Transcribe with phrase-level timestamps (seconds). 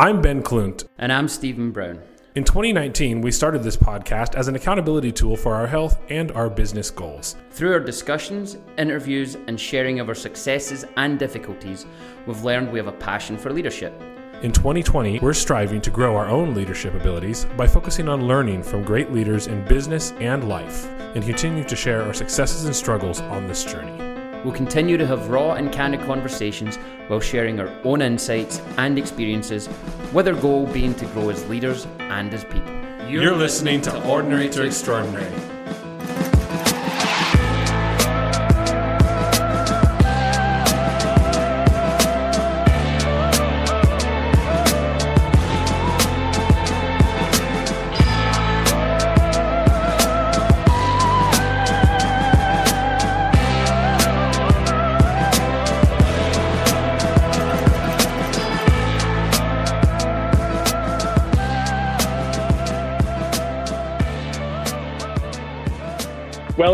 [0.00, 0.86] I'm Ben Klunt.
[0.98, 2.00] And I'm Stephen Brown.
[2.36, 6.48] In 2019, we started this podcast as an accountability tool for our health and our
[6.48, 7.34] business goals.
[7.50, 11.84] Through our discussions, interviews, and sharing of our successes and difficulties,
[12.28, 13.92] we've learned we have a passion for leadership.
[14.42, 18.84] In 2020, we're striving to grow our own leadership abilities by focusing on learning from
[18.84, 20.86] great leaders in business and life,
[21.16, 24.07] and continue to share our successes and struggles on this journey.
[24.44, 26.76] We'll continue to have raw and candid conversations
[27.08, 29.68] while sharing our own insights and experiences,
[30.12, 32.72] with our goal being to grow as leaders and as people.
[33.08, 35.57] You're, You're listening to Ordinary to Extraordinary.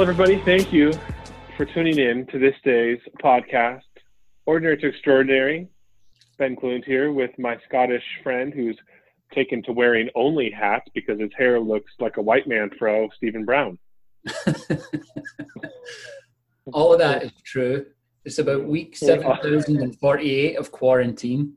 [0.04, 0.92] Everybody, thank you
[1.56, 3.80] for tuning in to this day's podcast,
[4.44, 5.66] Ordinary to Extraordinary.
[6.36, 8.78] Ben Clunt here with my Scottish friend who's
[9.34, 13.46] taken to wearing only hats because his hair looks like a white man fro, Stephen
[13.46, 13.78] Brown.
[16.74, 17.86] All of that is true.
[18.26, 21.54] It's about week 7,048 uh, of quarantine.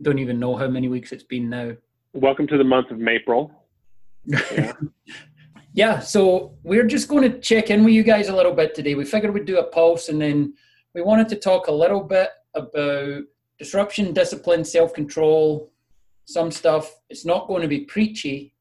[0.00, 1.72] Don't even know how many weeks it's been now.
[2.12, 3.50] Welcome to the month of April.
[4.26, 4.74] Yeah.
[5.72, 8.94] Yeah, so we're just going to check in with you guys a little bit today.
[8.94, 10.54] We figured we'd do a pulse and then
[10.94, 13.22] we wanted to talk a little bit about
[13.58, 15.70] disruption, discipline, self control,
[16.24, 16.92] some stuff.
[17.08, 18.54] It's not going to be preachy,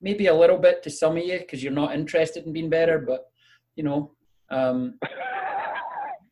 [0.00, 2.98] maybe a little bit to some of you because you're not interested in being better,
[2.98, 3.26] but
[3.76, 4.12] you know,
[4.50, 4.98] um,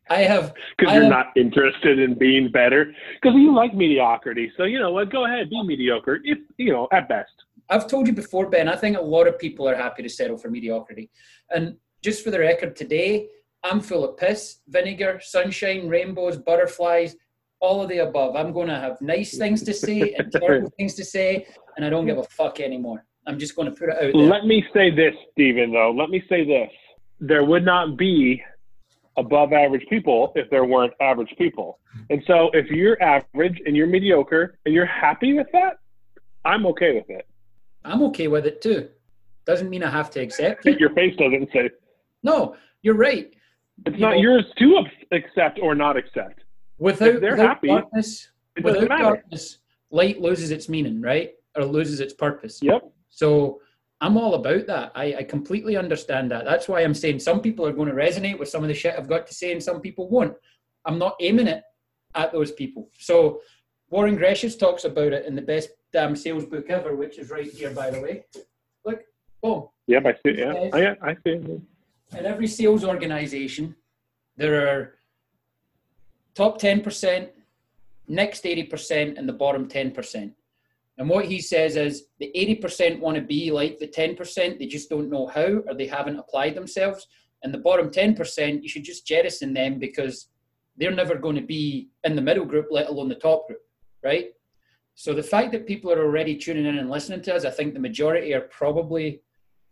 [0.09, 4.51] I have because you're have, not interested in being better because you like mediocrity.
[4.57, 5.11] So you know what?
[5.11, 7.31] Go ahead, be mediocre if you know at best.
[7.69, 10.37] I've told you before, Ben, I think a lot of people are happy to settle
[10.37, 11.09] for mediocrity.
[11.49, 13.27] And just for the record, today
[13.63, 17.15] I'm full of piss, vinegar, sunshine, rainbows, butterflies,
[17.59, 18.35] all of the above.
[18.35, 21.89] I'm going to have nice things to say and terrible things to say, and I
[21.89, 23.03] don't give a fuck anymore.
[23.27, 24.13] I'm just going to put it out there.
[24.13, 25.91] Let me say this, Stephen, though.
[25.91, 26.69] Let me say this.
[27.19, 28.43] There would not be
[29.17, 31.79] above average people if there weren't average people.
[32.09, 35.79] And so if you're average and you're mediocre and you're happy with that,
[36.43, 37.25] I'm okay with it.
[37.85, 38.89] I'm okay with it too.
[39.45, 40.79] Doesn't mean I have to accept it.
[40.79, 41.69] Your face doesn't say.
[42.23, 43.31] No, you're right.
[43.85, 46.43] It's you not know, yours to accept or not accept.
[46.77, 48.29] Without, they're without happy, darkness,
[48.61, 49.59] without darkness,
[49.91, 51.33] light loses its meaning, right?
[51.55, 52.59] Or loses its purpose.
[52.61, 52.91] Yep.
[53.09, 53.61] So
[54.01, 54.91] I'm all about that.
[54.95, 56.43] I, I completely understand that.
[56.45, 58.95] That's why I'm saying some people are going to resonate with some of the shit
[58.97, 60.35] I've got to say, and some people won't.
[60.85, 61.63] I'm not aiming it
[62.15, 62.89] at those people.
[62.97, 63.41] So
[63.89, 67.49] Warren Greshes talks about it in the best damn sales book ever, which is right
[67.49, 68.25] here, by the way.
[68.83, 69.01] Look,
[69.41, 69.51] boom.
[69.51, 70.39] Oh, yeah, I see it.
[70.39, 71.61] Yeah, oh, yeah, I see it.
[72.17, 73.75] In every sales organization,
[74.37, 74.95] there are
[76.33, 77.29] top 10%,
[78.07, 80.31] next 80%, and the bottom 10%.
[80.97, 84.89] And what he says is the 80% want to be like the 10%, they just
[84.89, 87.07] don't know how or they haven't applied themselves.
[87.43, 90.29] And the bottom 10%, you should just jettison them because
[90.77, 93.59] they're never going to be in the middle group, let alone the top group
[94.05, 94.27] right?
[94.93, 97.73] So the fact that people are already tuning in and listening to us, I think
[97.73, 99.21] the majority are probably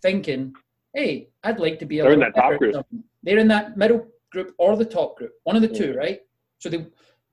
[0.02, 0.54] thinking,
[0.94, 2.86] "Hey, I'd like to be a." They're in that top group.
[3.22, 6.20] They're in that middle group or the top group, one of the two, right?
[6.58, 6.86] So they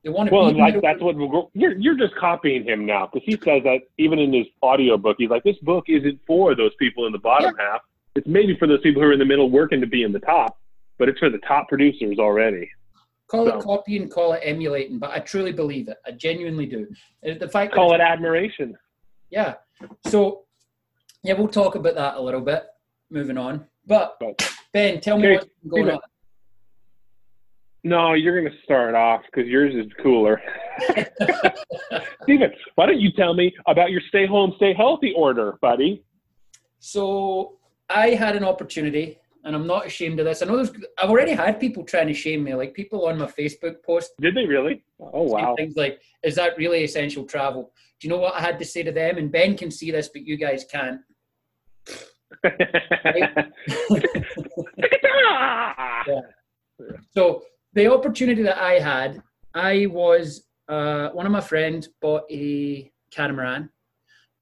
[0.04, 0.34] they want to.
[0.34, 1.16] Well, like that's what
[1.54, 5.16] you're you're just copying him now because he says that even in his audio book,
[5.18, 7.72] he's like, "This book isn't for those people in the bottom yeah.
[7.72, 7.80] half.
[8.14, 10.20] It's maybe for those people who are in the middle working to be in the
[10.20, 10.58] top,
[10.98, 12.70] but it's for the top producers already."
[13.30, 13.58] Call so.
[13.58, 15.98] it copying, call it emulating, but I truly believe it.
[16.04, 16.88] I genuinely do.
[17.24, 18.76] Uh, the fact call it admiration.
[19.30, 19.54] Yeah.
[20.06, 20.46] So,
[21.22, 22.64] yeah, we'll talk about that a little bit.
[23.08, 24.20] Moving on, but
[24.72, 26.00] Ben, tell me what's going on.
[27.82, 30.40] No, you're going to start off because yours is cooler.
[32.22, 36.04] Stephen, why don't you tell me about your stay home, stay healthy order, buddy?
[36.78, 40.42] So I had an opportunity and I'm not ashamed of this.
[40.42, 43.26] I know there's, I've already had people trying to shame me, like people on my
[43.26, 44.12] Facebook post.
[44.20, 44.84] Did they really?
[45.00, 45.54] Oh wow!
[45.56, 48.82] Things like, "Is that really essential travel?" Do you know what I had to say
[48.82, 49.18] to them?
[49.18, 51.00] And Ben can see this, but you guys can't.
[53.16, 53.42] yeah.
[57.10, 57.42] So
[57.74, 59.22] the opportunity that I had,
[59.52, 63.68] I was uh, one of my friends bought a catamaran,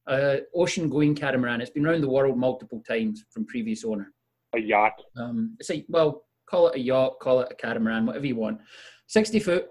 [0.07, 1.61] uh, ocean going catamaran.
[1.61, 4.13] It's been around the world multiple times from previous owner
[4.55, 5.01] a yacht.
[5.17, 8.61] Um, it's a well, call it a yacht, call it a catamaran, whatever you want.
[9.07, 9.69] Sixty foot,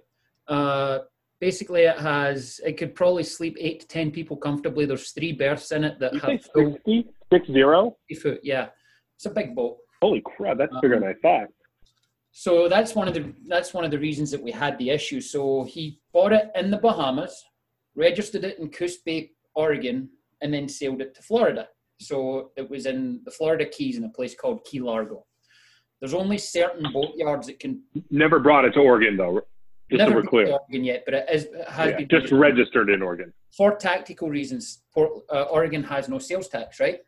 [0.48, 1.00] uh,
[1.40, 4.86] Basically, it has it could probably sleep eight to ten people comfortably.
[4.86, 7.10] There's three berths in it that You have full 60?
[7.32, 7.96] Six zero?
[8.22, 8.40] foot.
[8.42, 8.70] Yeah,
[9.16, 9.78] it's a big boat.
[10.02, 11.50] Holy crap, that's bigger than I thought.
[12.32, 15.22] So that's one of the that's one of the reasons that we had the issue.
[15.22, 17.44] So he bought it in the Bahamas,
[17.96, 20.10] registered it in Coos Bay, Oregon,
[20.42, 21.68] and then sailed it to Florida.
[22.08, 25.26] So it was in the Florida Keys in a place called Key Largo.
[26.00, 29.42] There's only certain boat yards that can Never brought it to Oregon though.
[29.90, 30.48] Just never so we're clear.
[30.52, 33.34] Oregon yet, but it, is, it has Yeah, been just registered in Oregon.
[33.56, 34.84] for tactical reasons.
[34.94, 37.00] Port, uh, Oregon has no sales tax, right?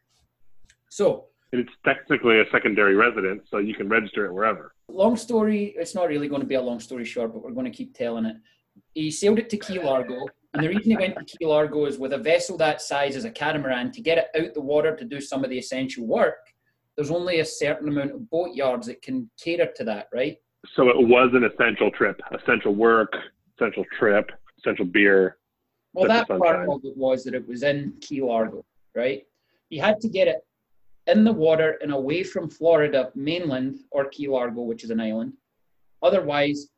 [0.90, 4.74] So And it's technically a secondary residence, so you can register it wherever.
[4.88, 7.66] long story, it's not really going to be a long story short, but we're going
[7.66, 8.38] to keep telling it.
[8.96, 11.98] He sailed it to Key Largo, and the reason he went to Key Largo is
[11.98, 15.06] with a vessel that size as a catamaran, to get it out the water to
[15.06, 16.38] do some of the essential work,
[16.96, 20.38] there's only a certain amount of boat yards that can cater to that, right?
[20.76, 23.14] So it was an essential trip, essential work,
[23.56, 25.38] essential trip, essential beer.
[25.94, 28.66] Well, that part of it was that it was in Key Largo,
[28.96, 29.24] right?
[29.70, 30.46] He had to get it
[31.08, 35.34] in the water and away from Florida mainland or Key Largo, which is an island.
[36.02, 36.70] Otherwise,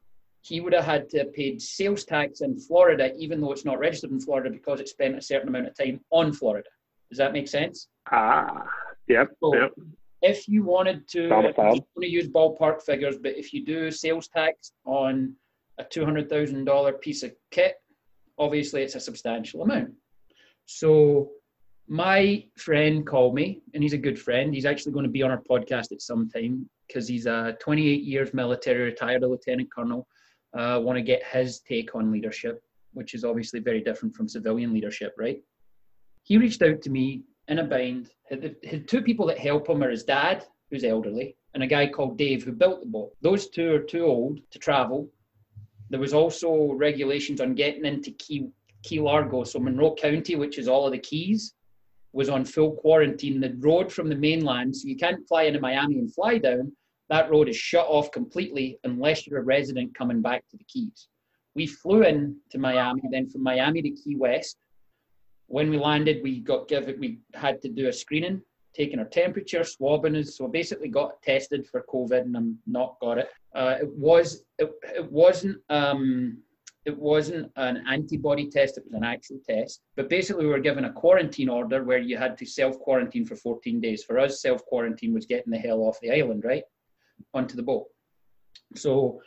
[0.42, 3.80] he would have had to have paid sales tax in Florida, even though it's not
[3.80, 6.68] registered in Florida, because it spent a certain amount of time on Florida.
[7.10, 7.88] Does that make sense?
[8.12, 8.64] Ah,
[9.08, 9.72] yep, So, yep.
[10.24, 14.28] If you wanted to, I'm going to use ballpark figures, but if you do sales
[14.28, 15.36] tax on
[15.80, 17.76] a $200,000 piece of kit,
[18.38, 19.94] obviously it's a substantial amount.
[20.66, 21.32] So
[21.88, 24.54] my friend called me, and he's a good friend.
[24.54, 28.04] He's actually going to be on our podcast at some time because he's a 28
[28.04, 30.08] years military retired, lieutenant colonel.
[30.58, 32.62] Uh, want to get his take on leadership,
[32.94, 35.42] which is obviously very different from civilian leadership, right?
[36.24, 38.10] He reached out to me in a bind.
[38.30, 42.18] The two people that help him are his dad, who's elderly, and a guy called
[42.18, 43.12] Dave who built the boat.
[43.22, 45.10] Those two are too old to travel.
[45.90, 48.48] There was also regulations on getting into Key,
[48.84, 51.54] Key Largo, so Monroe County, which is all of the Keys,
[52.14, 53.40] was on full quarantine.
[53.40, 56.72] The road from the mainland, so you can't fly into Miami and fly down.
[57.12, 61.10] That road is shut off completely unless you're a resident coming back to the Keys.
[61.56, 64.56] We flew in to Miami, then from Miami to Key West.
[65.48, 68.42] When we landed, we got given, we had to do a screening,
[68.74, 70.38] taking our temperature, swabbing us.
[70.38, 73.28] So basically got tested for COVID, and I'm not got it.
[73.54, 76.38] Uh, it was, it, it wasn't, um,
[76.86, 79.82] it wasn't an antibody test; it was an actual test.
[79.98, 83.36] But basically, we were given a quarantine order where you had to self quarantine for
[83.36, 84.02] 14 days.
[84.06, 86.64] For us, self quarantine was getting the hell off the island, right,
[87.34, 87.86] onto the boat.
[88.76, 89.22] So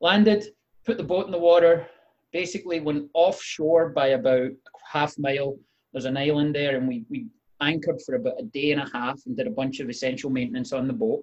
[0.00, 0.46] landed,
[0.84, 1.86] put the boat in the water,
[2.32, 4.50] basically went offshore by about
[4.92, 5.56] half mile.
[5.92, 7.26] There's an island there, and we, we
[7.60, 10.72] anchored for about a day and a half and did a bunch of essential maintenance
[10.72, 11.22] on the boat,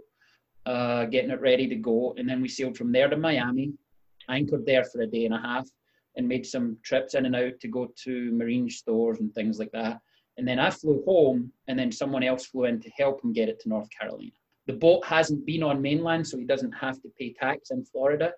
[0.66, 2.16] uh, getting it ready to go.
[2.18, 3.74] And then we sailed from there to Miami,
[4.30, 5.68] anchored there for a day and a half,
[6.16, 9.72] and made some trips in and out to go to marine stores and things like
[9.72, 10.00] that.
[10.38, 13.50] And then I flew home, and then someone else flew in to help him get
[13.50, 14.32] it to North Carolina.
[14.68, 18.32] The boat hasn't been on mainland, so he doesn't have to pay tax in Florida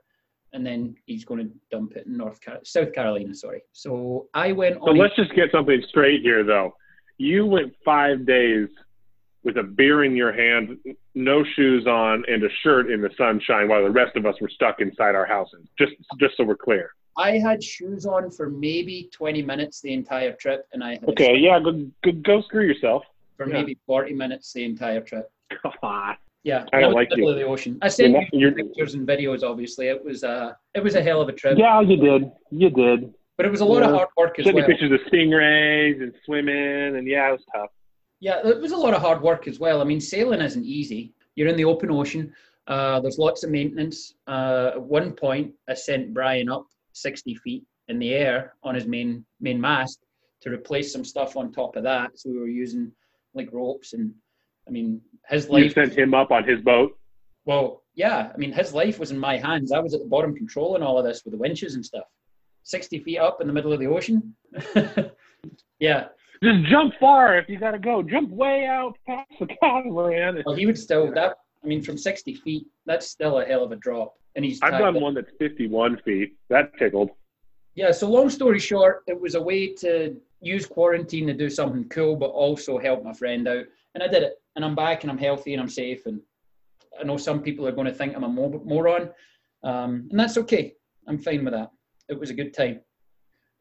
[0.53, 3.33] and then he's going to dump it in North Car- South Carolina.
[3.35, 3.61] Sorry.
[3.73, 4.95] So I went So on.
[4.95, 6.73] a- let's just get something straight here, though.
[7.17, 8.69] You went five days
[9.43, 10.77] with a beer in your hand,
[11.13, 14.47] no shoes on, and a shirt in the sunshine, while the rest of us were
[14.49, 15.67] stuck inside our houses.
[15.77, 16.89] Just, just so we're clear.
[17.17, 21.35] I had shoes on for maybe 20 minutes the entire trip, and I had Okay,
[21.37, 23.03] yeah, go, go, go screw yourself.
[23.35, 23.53] for yeah.
[23.53, 25.29] maybe 40 minutes the entire trip.
[25.61, 26.15] Come on.
[26.43, 27.33] Yeah, I don't like you.
[27.33, 27.79] the ocean.
[27.81, 29.41] I sent you pictures and videos.
[29.43, 32.31] Obviously, it was a it was a hell of a trip, Yeah, you did.
[32.51, 33.13] You did.
[33.35, 34.69] but it was a lot of hard work as Sent me well.
[34.69, 37.69] pictures of stingrays and swimming, and yeah, it was tough.
[38.19, 39.81] Yeah, it was a lot of hard work as well.
[39.81, 41.13] I mean, sailing isn't easy.
[41.35, 42.31] You're in the open ocean.
[42.67, 44.13] Uh, there's lots of maintenance.
[44.27, 48.85] Uh, at one point, I sent Brian up 60 feet in the air on his
[48.85, 49.99] main main mast
[50.41, 52.19] to replace some stuff on top of that.
[52.19, 52.91] So we were using
[53.33, 54.13] like ropes and,
[54.67, 55.73] I mean, his You life.
[55.73, 56.97] sent him up on his boat.
[57.45, 58.31] Well, yeah.
[58.33, 59.71] I mean, his life was in my hands.
[59.71, 62.05] I was at the bottom controlling all of this with the winches and stuff.
[62.63, 64.35] 60 feet up in the middle of the ocean.
[65.79, 66.07] yeah.
[66.43, 68.01] Just jump far if you got to go.
[68.03, 70.43] Jump way out past the catamaran.
[70.45, 71.35] Well, he would still that.
[71.63, 74.15] I mean, from 60 feet, that's still a hell of a drop.
[74.35, 75.01] And he's I've done up.
[75.01, 76.33] one that's 51 feet.
[76.49, 77.11] That tickled.
[77.75, 77.91] Yeah.
[77.91, 82.15] So long story short, it was a way to use quarantine to do something cool,
[82.15, 83.65] but also help my friend out.
[83.93, 84.33] And I did it.
[84.55, 86.05] And I'm back, and I'm healthy, and I'm safe.
[86.05, 86.21] And
[86.99, 89.09] I know some people are going to think I'm a moron,
[89.63, 90.73] um, and that's okay.
[91.07, 91.71] I'm fine with that.
[92.09, 92.81] It was a good time.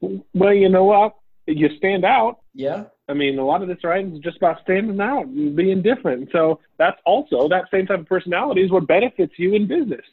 [0.01, 1.15] Well, you know what?
[1.47, 2.41] You stand out.
[2.55, 2.85] Yeah.
[3.09, 6.31] I mean, a lot of this writing is just about standing out and being different.
[6.33, 10.05] So that's also that same type of personality is what benefits you in business.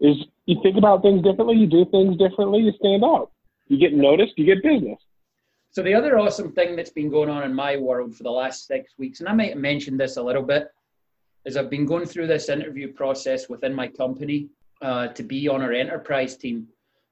[0.00, 3.30] Is you think about things differently, you do things differently, you stand out.
[3.68, 4.98] You get noticed, you get business.
[5.76, 8.66] So the other awesome thing that's been going on in my world for the last
[8.66, 10.68] six weeks, and I might have mentioned this a little bit,
[11.44, 14.48] is I've been going through this interview process within my company
[14.80, 16.66] uh, to be on our enterprise team.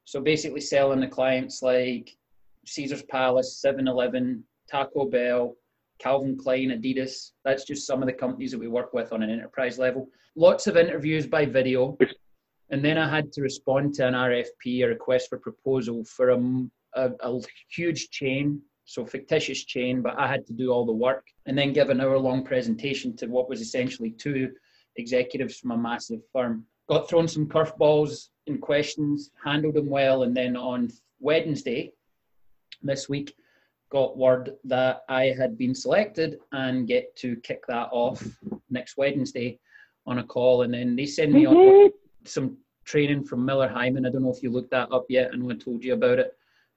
[0.07, 2.17] So basically selling the clients like
[2.65, 5.55] Caesar's Palace, 7-Eleven, Taco Bell,
[5.99, 7.33] Calvin Klein, Adidas.
[7.45, 10.09] That's just some of the companies that we work with on an enterprise level.
[10.37, 11.99] Lots of interviews by video.
[12.71, 16.67] And then I had to respond to an RFP, a request for proposal for a,
[16.95, 21.27] a, a huge chain, so fictitious chain, but I had to do all the work
[21.47, 24.51] and then give an hour long presentation to what was essentially two
[24.97, 26.65] executives from a massive firm.
[26.89, 31.93] Got thrown some curveballs and questions, handled them well, and then on Wednesday
[32.83, 33.35] this week,
[33.91, 38.27] got word that I had been selected and get to kick that off
[38.69, 39.59] next Wednesday
[40.07, 40.63] on a call.
[40.63, 41.97] And then they send me on mm-hmm.
[42.25, 44.07] some training from Miller Heiman.
[44.07, 45.35] I don't know if you looked that up yet.
[45.35, 46.37] Know I told you about it,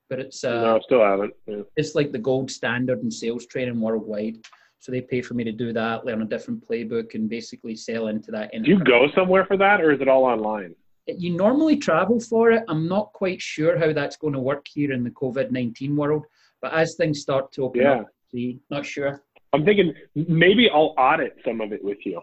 [0.10, 1.34] but it's uh, no, still haven't.
[1.48, 1.62] Yeah.
[1.76, 4.38] It's like the gold standard in sales training worldwide.
[4.80, 8.08] So they pay for me to do that, learn a different playbook, and basically sell
[8.08, 8.52] into that.
[8.52, 10.76] Do you go somewhere for that, or is it all online?
[11.08, 12.64] You normally travel for it.
[12.68, 16.26] I'm not quite sure how that's going to work here in the COVID nineteen world,
[16.62, 17.94] but as things start to open Yeah.
[18.02, 19.24] up, see, not sure.
[19.54, 22.22] I'm thinking maybe I'll audit some of it with you.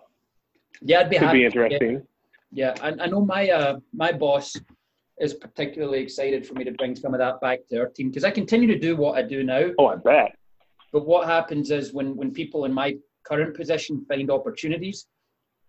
[0.83, 1.39] Yeah, I'd be Could happy.
[1.39, 2.03] be interesting.
[2.53, 4.55] Yeah, I, I know my uh, my boss
[5.21, 8.25] is particularly excited for me to bring some of that back to our team because
[8.25, 9.71] I continue to do what I do now.
[9.79, 10.37] Oh, I bet.
[10.93, 15.07] But what happens is when when people in my current position find opportunities,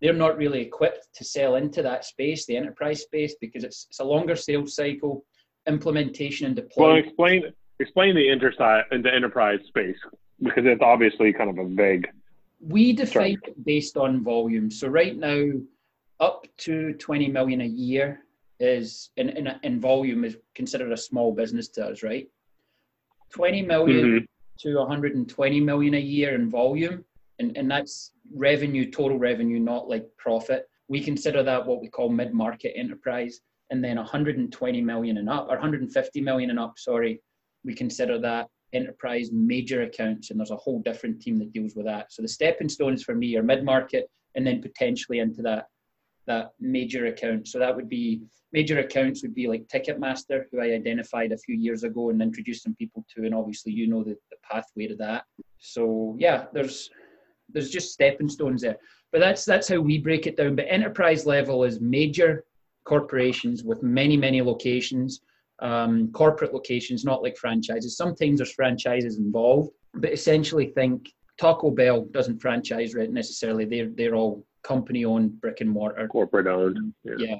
[0.02, 4.00] they're not really equipped to sell into that space, the enterprise space, because it's it's
[4.00, 5.26] a longer sales cycle,
[5.68, 7.06] implementation and deployment.
[7.06, 9.98] Well, explain explain the interside the enterprise space
[10.42, 12.08] because it's obviously kind of a vague.
[12.60, 14.72] we define it based on volume.
[14.72, 15.52] So right now,
[16.20, 18.25] up to 20 million a year
[18.60, 22.28] is in, in, in volume is considered a small business to us, right?
[23.34, 24.28] 20 million Mhm.
[24.60, 27.04] to 120 million a year in volume,
[27.40, 30.70] and, and that's revenue, total revenue, not like profit.
[30.88, 35.56] We consider that what we call mid-market enterprise, and then 120 million and up, or
[35.56, 37.22] 150 million and up, sorry,
[37.66, 41.86] we consider that enterprise major accounts, and there's a whole different team that deals with
[41.86, 42.12] that.
[42.14, 45.68] So the stepping stones for me are mid-market, and then potentially into that
[46.28, 47.48] that major account.
[47.48, 48.22] So that would be
[48.54, 52.64] major accounts would be like Ticketmaster, who I identified a few years ago and introduced
[52.64, 55.26] some people to, and obviously you know the, the pathway to that.
[55.60, 56.90] So yeah, there's
[57.50, 58.78] there's just stepping stones there.
[59.12, 60.56] But that's that's how we break it down.
[60.56, 62.46] But enterprise level is major
[62.86, 65.22] corporations with many many locations,
[65.60, 67.98] um, corporate locations, not like franchises.
[67.98, 73.66] Sometimes there's franchises involved, but essentially think Taco Bell doesn't franchise right necessarily.
[73.66, 76.08] They're they're all company owned brick and mortar.
[76.08, 76.94] Corporate owned.
[77.04, 77.14] Yeah.
[77.18, 77.36] Yeah.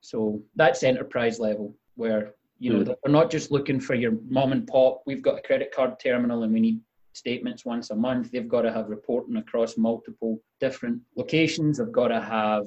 [0.00, 2.84] So that's enterprise level where you know Hmm.
[2.84, 5.02] they're not just looking for your mom and pop.
[5.06, 6.80] We've got a credit card terminal and we need
[7.14, 8.30] statements once a month.
[8.30, 11.78] They've got to have reporting across multiple different locations.
[11.78, 12.64] They've got to have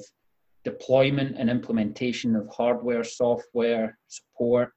[0.63, 4.71] deployment and implementation of hardware, software, support,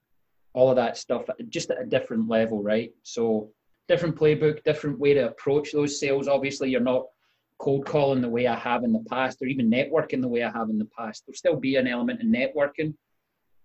[0.54, 2.92] all of that stuff, just at a different level, right?
[3.02, 3.50] So
[3.88, 6.28] different playbook, different way to approach those sales.
[6.28, 7.06] Obviously, you're not
[7.58, 10.50] cold calling the way I have in the past, or even networking the way I
[10.50, 11.24] have in the past.
[11.26, 12.94] There'll still be an element in networking.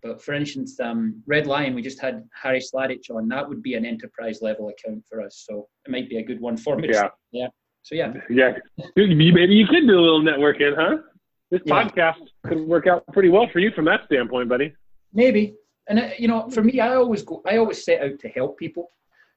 [0.01, 3.27] But for instance, um, Red Lion, we just had Harry Sladich on.
[3.29, 5.43] That would be an enterprise level account for us.
[5.47, 6.89] So it might be a good one for me.
[6.91, 7.09] Yeah.
[7.31, 7.47] Yeah.
[7.83, 8.53] So yeah, Yeah.
[8.95, 10.97] Maybe you could do a little networking, huh?
[11.51, 11.83] This Yeah.
[11.83, 14.73] podcast could work out pretty well for you from that standpoint, buddy.
[15.13, 15.55] maybe.
[15.87, 17.41] And uh, you know, for me, I always go.
[17.45, 18.89] I always set out to help people.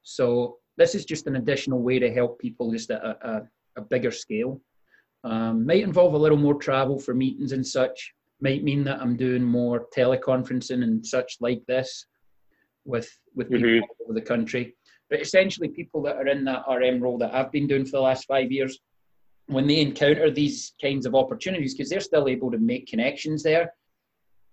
[0.05, 3.43] So this is just an additional way to help people, just at a, a,
[3.79, 4.61] a bigger scale.
[5.25, 8.13] Um, might involve a little more travel for meetings and such.
[8.41, 12.07] Might mean that I'm doing more teleconferencing and such like this
[12.85, 13.81] with with people Mhm.
[13.83, 14.77] all over the country.
[15.09, 18.01] But essentially, people that are in that RM role that I've been doing for the
[18.01, 18.79] last five years,
[19.47, 23.73] when they encounter these kinds of opportunities, because they're still able to make connections there,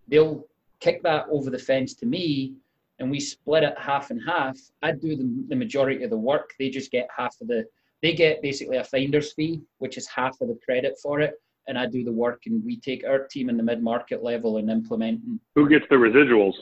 [0.08, 0.48] they'll
[0.80, 2.56] kick that over the fence to me
[3.00, 4.58] and we split it half and half.
[4.82, 6.52] I do the, the majority of the work.
[6.60, 7.66] They just get half of the,
[8.02, 11.34] they get basically a finder's fee, which is half of the credit for it.
[11.68, 14.58] And I do the work and we take our team in the mid market level
[14.58, 15.22] and implement
[15.56, 16.54] Who gets the residuals?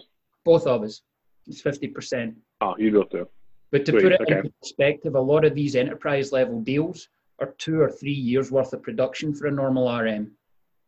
[0.44, 1.02] both of us.
[1.48, 2.34] It's 50%.
[2.62, 3.28] Oh, you do too.
[3.72, 4.38] But to Sweet, put it okay.
[4.38, 7.08] into perspective, a lot of these enterprise level deals
[7.40, 10.32] are two or three years worth of production for a normal RM.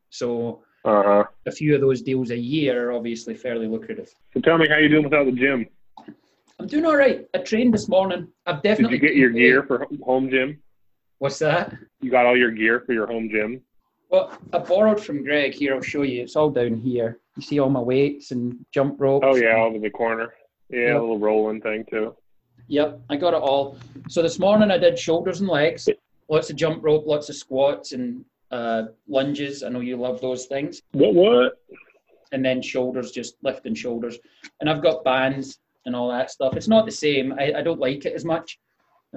[0.09, 1.23] So Uh huh.
[1.45, 4.13] a few of those deals a year are obviously fairly lucrative.
[4.33, 5.65] So tell me how you're doing without the gym.
[6.59, 7.25] I'm doing all right.
[7.33, 8.27] I trained this morning.
[8.45, 8.97] I've definitely.
[8.97, 10.61] Did you get your gear for home gym?
[11.19, 11.73] What's that?
[12.01, 13.61] You got all your gear for your home gym?
[14.09, 15.73] Well, I borrowed from Greg here.
[15.73, 16.21] I'll show you.
[16.21, 17.19] It's all down here.
[17.37, 19.25] You see all my weights and jump ropes.
[19.27, 20.33] Oh yeah, over the corner.
[20.69, 20.95] Yeah, Yep.
[20.95, 22.15] a little rolling thing too.
[22.67, 23.77] Yep, I got it all.
[24.09, 25.87] So this morning I did shoulders and legs,
[26.29, 29.63] lots of jump rope, lots of squats and uh, lunges.
[29.63, 30.81] I know you love those things.
[30.91, 31.15] What?
[31.15, 31.53] What?
[32.31, 34.17] And then shoulders, just lifting shoulders.
[34.59, 36.55] And I've got bands and all that stuff.
[36.55, 37.33] It's not the same.
[37.33, 38.59] I, I don't like it as much.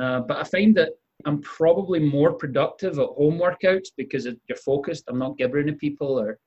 [0.00, 0.90] Uh, but I find that
[1.24, 5.04] I'm probably more productive at home workouts because you're focused.
[5.08, 6.38] I'm not gibbering to people or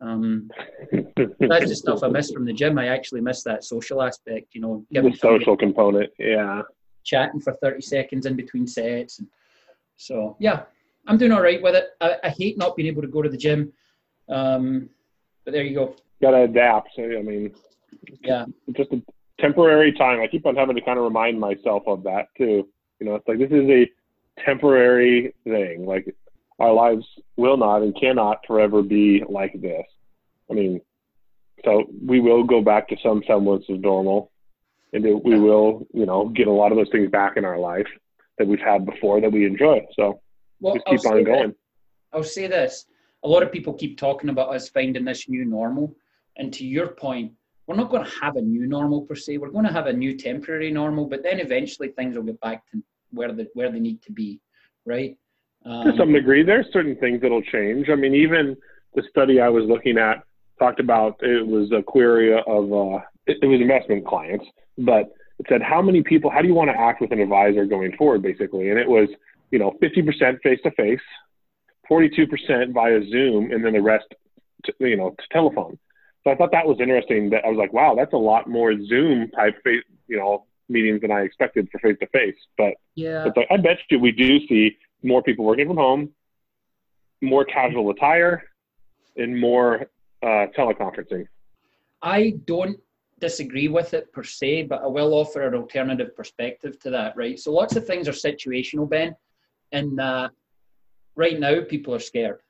[0.00, 0.50] um,
[0.92, 2.78] that's the stuff I miss from the gym.
[2.78, 6.10] I actually miss that social aspect, you know, the social component.
[6.18, 6.62] Yeah.
[7.04, 9.20] chatting for 30 seconds in between sets.
[9.20, 9.28] And
[9.96, 10.64] so, yeah,
[11.06, 11.90] I'm doing all right with it.
[12.00, 13.72] I, I hate not being able to go to the gym.
[14.28, 14.88] Um,
[15.44, 15.96] but there you go.
[16.20, 16.90] Got to adapt.
[16.96, 17.54] So, I mean,
[18.22, 18.46] Yeah.
[18.76, 19.00] just a
[19.40, 20.20] temporary time.
[20.20, 22.68] I keep on having to kind of remind myself of that too.
[22.98, 23.90] You know, it's like this is a
[24.44, 25.86] temporary thing.
[25.86, 26.14] Like
[26.58, 27.04] our lives
[27.36, 29.84] will not and cannot forever be like this.
[30.50, 30.80] I mean,
[31.64, 34.30] so we will go back to some semblance of normal,
[34.92, 37.58] and it, we will, you know, get a lot of those things back in our
[37.58, 37.86] life
[38.38, 39.84] that we've had before that we enjoy.
[39.96, 40.20] So
[40.60, 41.54] Well, just I'll say on this- going.
[42.12, 42.86] I'll say this.
[43.24, 45.94] A lot of people keep talking about us finding this new normal.
[46.36, 47.32] And to your point,
[47.66, 49.38] we're not going to have a new normal per se.
[49.38, 52.64] We're going to have a new temporary normal, but then eventually things will get back
[52.70, 54.40] to where they, where they need to be,
[54.84, 55.16] right?
[55.64, 57.88] to Um, some degree, there's certain things that'll change.
[57.88, 58.56] I mean, even
[58.94, 60.22] the study I was looking at
[60.58, 64.46] talked about it was a query of uh, it, it was investment clients,
[64.78, 67.66] but it said how many people, how do you want to act with an advisor
[67.66, 69.08] going forward, basically, and it was
[69.50, 71.00] you know 50% face to face,
[71.90, 74.06] 42% via Zoom, and then the rest,
[74.64, 75.78] to, you know, to telephone.
[76.24, 77.30] So I thought that was interesting.
[77.30, 81.00] That I was like, wow, that's a lot more Zoom type, face, you know, meetings
[81.00, 82.36] than I expected for face to face.
[82.58, 83.28] But yeah.
[83.36, 86.10] like, I bet you we do see more people working from home,
[87.22, 88.42] more casual attire,
[89.16, 89.86] and more
[90.22, 91.26] uh, teleconferencing.
[92.02, 92.78] I don't
[93.18, 97.38] disagree with it per se, but I will offer an alternative perspective to that, right?
[97.38, 99.14] So lots of things are situational, Ben,
[99.72, 100.28] and uh,
[101.14, 102.40] right now people are scared.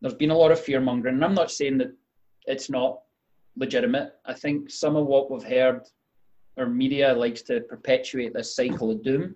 [0.00, 1.92] There's been a lot of fear mongering, and I'm not saying that
[2.46, 3.00] it's not
[3.56, 4.14] legitimate.
[4.24, 5.82] I think some of what we've heard,
[6.56, 9.34] our media likes to perpetuate this cycle of doom,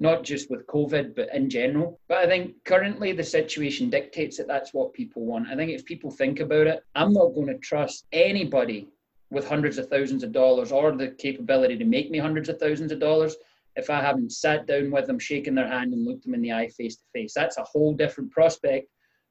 [0.00, 2.00] not just with COVID, but in general.
[2.08, 5.48] But I think currently the situation dictates that that's what people want.
[5.48, 8.88] I think if people think about it, I'm not going to trust anybody
[9.30, 12.92] with hundreds of thousands of dollars or the capability to make me hundreds of thousands
[12.92, 13.36] of dollars
[13.76, 16.52] if I haven't sat down with them, shaken their hand, and looked them in the
[16.52, 17.32] eye face to face.
[17.34, 18.88] That's a whole different prospect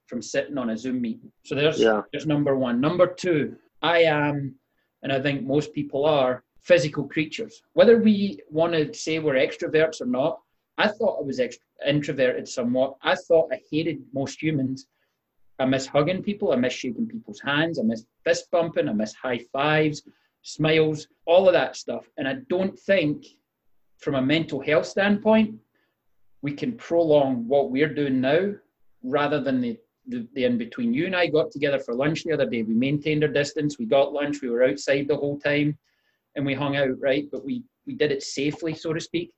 [0.08, 1.32] from sitting on a Zoom meeting.
[1.46, 2.02] So there's Yeah.
[2.12, 2.82] there's number one.
[2.82, 4.56] Number two, I am,
[5.02, 7.62] and I think most people are, physical creatures.
[7.74, 10.42] Whether we want to say we're extroverts or not,
[10.78, 12.96] I thought I was ext- introverted somewhat.
[13.02, 14.88] I thought I hated most humans.
[15.60, 16.52] I miss hugging people.
[16.52, 17.80] I miss shaking people's hands.
[17.80, 18.88] I miss fist bumping.
[18.90, 20.04] I miss high fives,
[20.42, 22.10] smiles, all of that stuff.
[22.18, 23.26] And I don't think,
[24.04, 25.56] from a mental health standpoint,
[26.42, 28.54] we can prolong what we're doing now
[29.02, 30.94] rather than the, the, the in between.
[30.94, 32.64] You and I got together for lunch the other day.
[32.64, 33.80] We maintained our distance.
[33.80, 34.42] We got lunch.
[34.42, 35.78] We were outside the whole time
[36.36, 37.26] and we hung out, right?
[37.32, 39.32] But we, we did it safely, so to speak.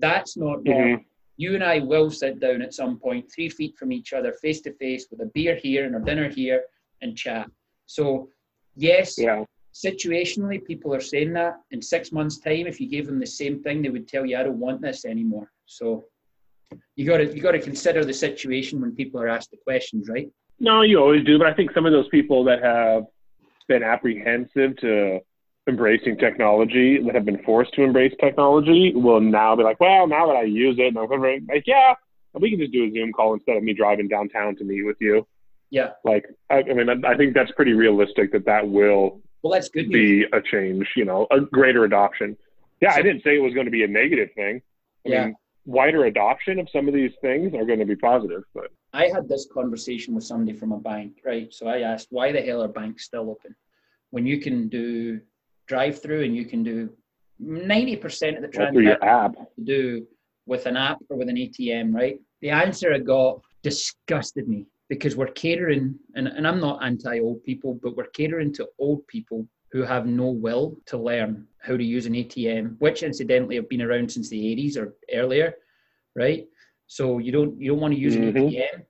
[0.00, 1.04] That's not normal Mhm.
[1.36, 4.60] you and I will sit down at some point, three feet from each other, face
[4.62, 6.64] to face, with a beer here and a dinner here,
[7.00, 7.48] and chat.
[7.86, 8.28] So,
[8.74, 9.44] yes, Yeah.
[9.84, 11.60] Situationally, people are saying that.
[11.70, 14.36] In six months' time, if you gave them the same thing, they would tell you,
[14.36, 16.04] "I don't want this anymore." So,
[16.96, 20.08] you got to you got to consider the situation when people are asked the questions,
[20.08, 20.28] right?
[20.60, 23.04] No, you always do, but I think some of those people that have
[23.68, 25.20] been apprehensive to
[25.68, 30.26] embracing technology, that have been forced to embrace technology, will now be like, well, now
[30.26, 31.94] that I use it, and I'm like, yeah,
[32.34, 34.96] we can just do a Zoom call instead of me driving downtown to meet with
[35.00, 35.26] you.
[35.70, 35.90] Yeah.
[36.04, 39.68] Like, I, I mean, I, I think that's pretty realistic that that will Well, that's
[39.68, 40.26] good news.
[40.32, 42.36] be a change, you know, a greater adoption.
[42.80, 44.62] Yeah, I didn't say it was going to be a negative thing.
[45.06, 45.24] I Yeah.
[45.26, 49.08] mean, wider adoption of some of these things are going to be positive, but I
[49.08, 51.52] had this conversation with somebody from a bank, right?
[51.52, 53.54] So I asked, why the hell are banks still open?
[54.10, 55.20] When you can do
[55.66, 56.90] drive through and you can do
[57.42, 59.54] 90% of the well, through your transactions app.
[59.56, 60.06] to do
[60.46, 62.18] with an app or with an ATM, right?
[62.40, 67.42] The answer I got disgusted me because we're catering, and, and I'm not anti old
[67.44, 71.84] people, but we're catering to old people who have no will to learn how to
[71.84, 75.54] use an ATM, which incidentally have been around since the 80s or earlier,
[76.16, 76.46] right?
[76.86, 78.48] So you don't you don't want to use an Mhm.
[78.48, 78.86] ATM.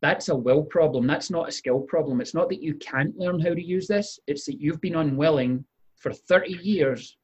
[0.00, 1.08] That's a will problem.
[1.08, 2.20] That's not a skill problem.
[2.20, 4.20] It's not that you can't learn how to use this.
[4.28, 5.64] It's that you've been unwilling
[5.96, 7.16] for 30 years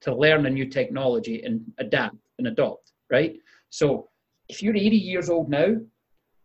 [0.00, 3.36] to learn a new technology and adapt and adopt, right?
[3.68, 4.08] So
[4.48, 5.76] if you're 80 years old now,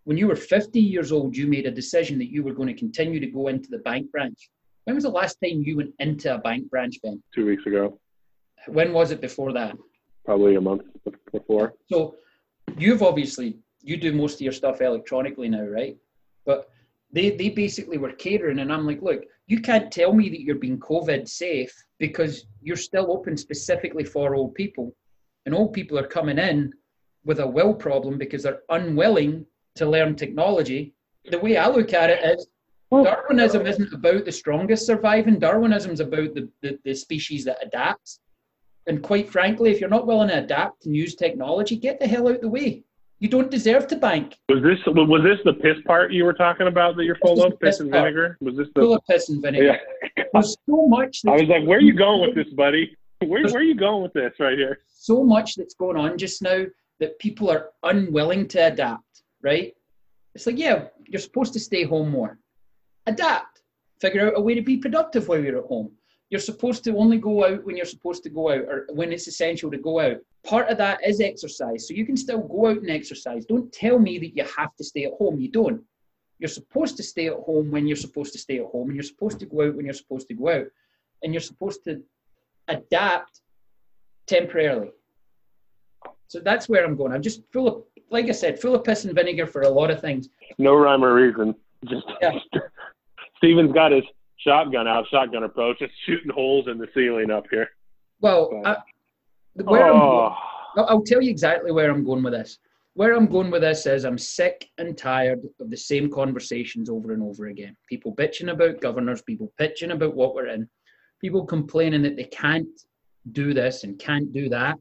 [0.08, 2.74] when you were 50 years old, you made a decision that you were going to
[2.74, 4.50] continue to go into the bank branch
[4.86, 7.22] When was the last time you went into a bank branch, Ben?
[7.36, 8.00] Two weeks ago,
[8.68, 9.76] When was it before that?
[10.24, 10.84] probably a month
[11.34, 11.74] before.
[11.92, 12.16] So
[12.78, 15.98] you've obviously you do most of your stuff electronically now, right?
[16.46, 16.70] But
[17.16, 20.64] they they basically were catering, and I'm like, look, you can't tell me that you're
[20.66, 21.74] being COVID safe
[22.06, 22.34] because
[22.66, 24.88] you're still open specifically for old people,
[25.46, 26.58] and old people are coming in
[27.28, 29.46] with a will problem because they're unwilling
[29.78, 30.94] to learn technology.
[31.30, 32.48] The way I look at it is
[32.92, 33.04] oh.
[33.04, 35.40] Darwinism isn't about the strongest surviving.
[35.40, 38.20] Darwinism's about the, the, the species that adapts.
[38.88, 42.28] And quite frankly, if you're not willing to adapt and use technology, get the hell
[42.28, 42.84] out of the way.
[43.20, 44.36] You don't deserve to bank.
[44.48, 47.60] Was this was this the piss part you were talking about that you're full of
[47.60, 48.04] piss piss and part.
[48.04, 48.38] vinegar?
[48.42, 49.80] Was this the Full of piss and vinegar.
[50.16, 50.24] Yeah.
[50.34, 52.96] There's so much I was like, where are you going with this, buddy?
[53.26, 54.80] Where where are you going with this right here?
[55.08, 56.66] so much that's going on just now
[57.00, 59.04] that people are unwilling to adapt,
[59.42, 59.74] right?
[60.36, 62.40] It's like, yeah, you're supposed to stay home more.
[63.06, 63.62] Adapt.
[64.00, 65.92] Figure out a way to be productive while you're at home.
[66.30, 69.28] You're supposed to only go out when you're supposed to go out or when it's
[69.28, 70.18] essential to go out.
[70.46, 71.88] Part of that is exercise.
[71.88, 73.46] So you can still go out and exercise.
[73.46, 75.40] Don't tell me that you have to stay at home.
[75.40, 75.82] You don't.
[76.40, 79.04] You're supposed to stay at home when you're supposed to stay at home, and you're
[79.04, 80.68] supposed to go out when you're supposed to go out,
[81.24, 82.04] and you're supposed to
[82.68, 83.42] adapt
[84.28, 84.92] temporarily.
[86.28, 87.14] So that's where I'm going.
[87.14, 89.92] I'm just full of, like I said, full of piss and vinegar for a lot
[89.92, 90.30] of things.
[90.58, 91.56] No rhyme or reason.
[91.86, 92.38] Just Yeah.
[93.38, 94.04] Stephen's got his
[94.38, 97.70] shotgun out, shotgun approach, just shooting holes in the ceiling up here.
[98.20, 98.78] Well, I,
[99.54, 100.36] where oh.
[100.76, 102.58] I'm, I'll tell you exactly where I'm going with this.
[102.94, 107.14] Where I'm going with this is I'm sick and tired of the same conversations over
[107.14, 107.76] and over again.
[107.88, 110.68] People bitching about governors, people bitching about what we're in,
[111.22, 112.68] people complaining that they can't
[113.34, 114.80] do this and can't do that.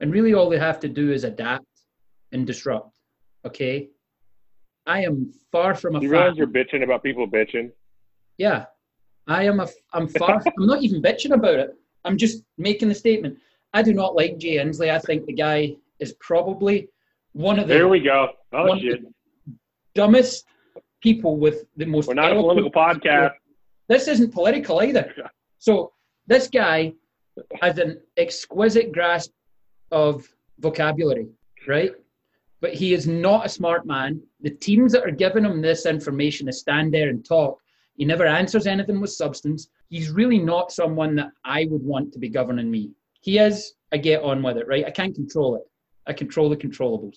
[0.00, 1.66] And really, all they have to do is adapt
[2.32, 2.98] and disrupt.
[3.44, 3.88] Okay?
[4.86, 6.18] I am far from a you fan.
[6.18, 7.70] realize you're bitching about people bitching?
[8.38, 8.64] Yeah,
[9.28, 9.68] I am a.
[9.92, 10.42] I'm far.
[10.58, 11.74] I'm not even bitching about it.
[12.04, 13.38] I'm just making the statement.
[13.74, 14.90] I do not like Jay Inslee.
[14.90, 16.88] I think the guy is probably
[17.32, 18.30] one of the There we go.
[18.52, 19.02] Oh one of shit.
[19.02, 19.54] the
[19.94, 20.46] dumbest
[21.00, 22.08] people with the most.
[22.08, 23.32] We're not a political podcast.
[23.88, 25.12] This isn't political either.
[25.58, 25.92] So
[26.26, 26.92] this guy
[27.60, 29.30] has an exquisite grasp
[29.92, 30.26] of
[30.58, 31.28] vocabulary,
[31.68, 31.92] right?
[32.62, 34.22] But he is not a smart man.
[34.40, 37.58] The teams that are giving him this information to stand there and talk,
[37.96, 39.68] he never answers anything with substance.
[39.90, 42.92] He's really not someone that I would want to be governing me.
[43.20, 44.86] He is, I get on with it, right?
[44.86, 45.62] I can't control it.
[46.06, 47.16] I control the controllables.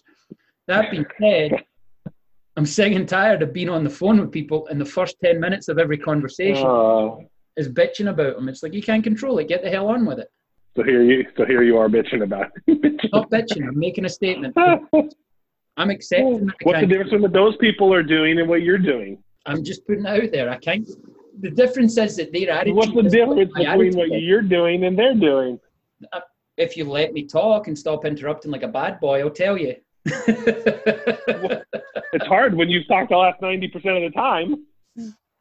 [0.67, 1.63] That being said,
[2.57, 5.39] I'm sick and tired of being on the phone with people and the first 10
[5.39, 7.17] minutes of every conversation Uh,
[7.55, 8.49] is bitching about them.
[8.49, 9.47] It's like you can't control it.
[9.47, 10.27] Get the hell on with it.
[10.75, 12.99] so here you so here you are bitching about it.
[13.13, 13.67] Not bitching.
[13.67, 14.55] I'm making a statement.
[15.77, 16.45] I'm accepting.
[16.47, 19.21] that What's the difference between what those people are doing and what you're doing?
[19.45, 20.49] I'm just putting it out there.
[20.49, 20.87] I can't.
[21.41, 22.75] The difference is that their attitude.
[22.75, 25.59] What's the difference between what you're doing and they're doing?
[26.13, 26.21] Uh,
[26.57, 29.75] if you let me talk and stop interrupting like a bad boy, I'll tell you.
[32.15, 34.65] It's hard when you've talked the last ninety percent of the time.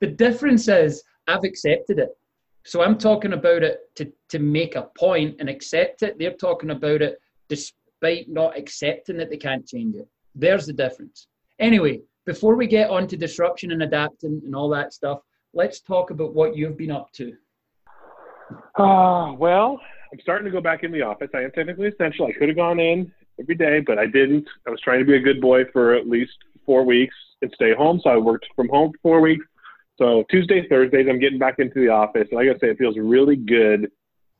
[0.01, 2.11] the difference is I've accepted it.
[2.65, 6.19] So I'm talking about it to, to make a point and accept it.
[6.19, 10.09] They're talking about it despite not accepting that they can't change it.
[10.35, 11.29] There's the difference.
[11.59, 15.21] Anyway, before we get on to disruption and adapting and all that stuff,
[15.53, 17.35] let's talk about what you've been up to.
[18.77, 19.81] Ah, well,
[20.13, 21.31] I'm starting to go back in the office.
[21.35, 22.27] I am technically essential.
[22.27, 24.47] I could have gone in every day, but I didn't.
[24.67, 26.33] I was trying to be a good boy for at least
[26.67, 28.01] four weeks and stay home.
[28.03, 29.45] So I worked from home for four weeks.
[29.97, 32.29] So Tuesday, Thursdays, I'm getting back into the office.
[32.31, 33.91] And like I say, it feels really good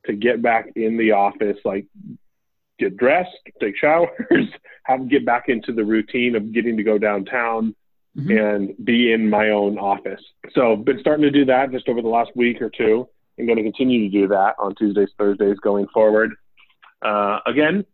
[0.07, 1.87] to get back in the office, like
[2.79, 4.11] get dressed, take showers,
[4.85, 7.75] have get back into the routine of getting to go downtown
[8.17, 8.55] Mhm.
[8.55, 10.23] and be in my own office.
[10.53, 13.49] So I've been starting to do that just over the last week or two and
[13.49, 16.31] going to continue to do that on Tuesdays, Thursdays going forward.
[17.03, 17.85] Uh, again,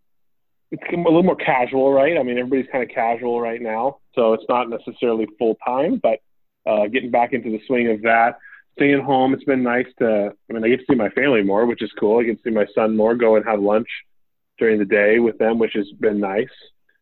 [0.71, 2.19] it's a little more casual, right?
[2.19, 6.21] I mean, everybody's kind of casual right now, so it's not necessarily full time, but
[6.67, 8.37] uh, getting back into the swing of that.
[8.77, 10.35] Staying home, it's been nice to.
[10.49, 12.21] I mean, I get to see my family more, which is cool.
[12.21, 13.89] I get to see my son more, go and have lunch
[14.61, 16.47] during the day with them, which has been nice.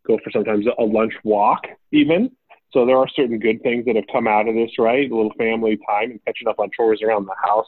[0.07, 2.31] Go for sometimes a lunch walk, even.
[2.73, 5.11] So there are certain good things that have come out of this, right?
[5.11, 7.67] A little family time and catching up on chores around the house.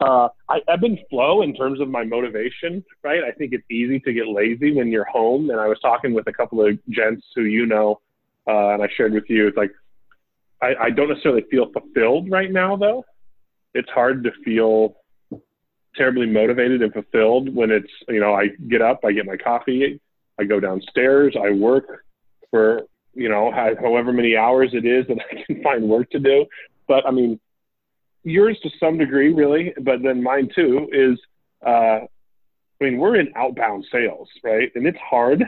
[0.00, 3.22] Uh, I, I've been flow in terms of my motivation, right?
[3.22, 5.50] I think it's easy to get lazy when you're home.
[5.50, 8.00] And I was talking with a couple of gents who you know,
[8.48, 9.46] uh, and I shared with you.
[9.46, 9.70] It's like
[10.60, 13.04] I, I don't necessarily feel fulfilled right now, though.
[13.74, 14.96] It's hard to feel
[15.96, 20.00] terribly motivated and fulfilled when it's you know I get up, I get my coffee,
[20.38, 21.84] I go downstairs, I work
[22.50, 22.82] for
[23.14, 26.46] you know, however many hours it is that I can find work to do.
[26.86, 27.40] But I mean,
[28.22, 31.18] yours to some degree, really, but then mine too is,
[31.66, 32.00] uh,
[32.80, 34.70] I mean, we're in outbound sales, right?
[34.74, 35.44] And it's hard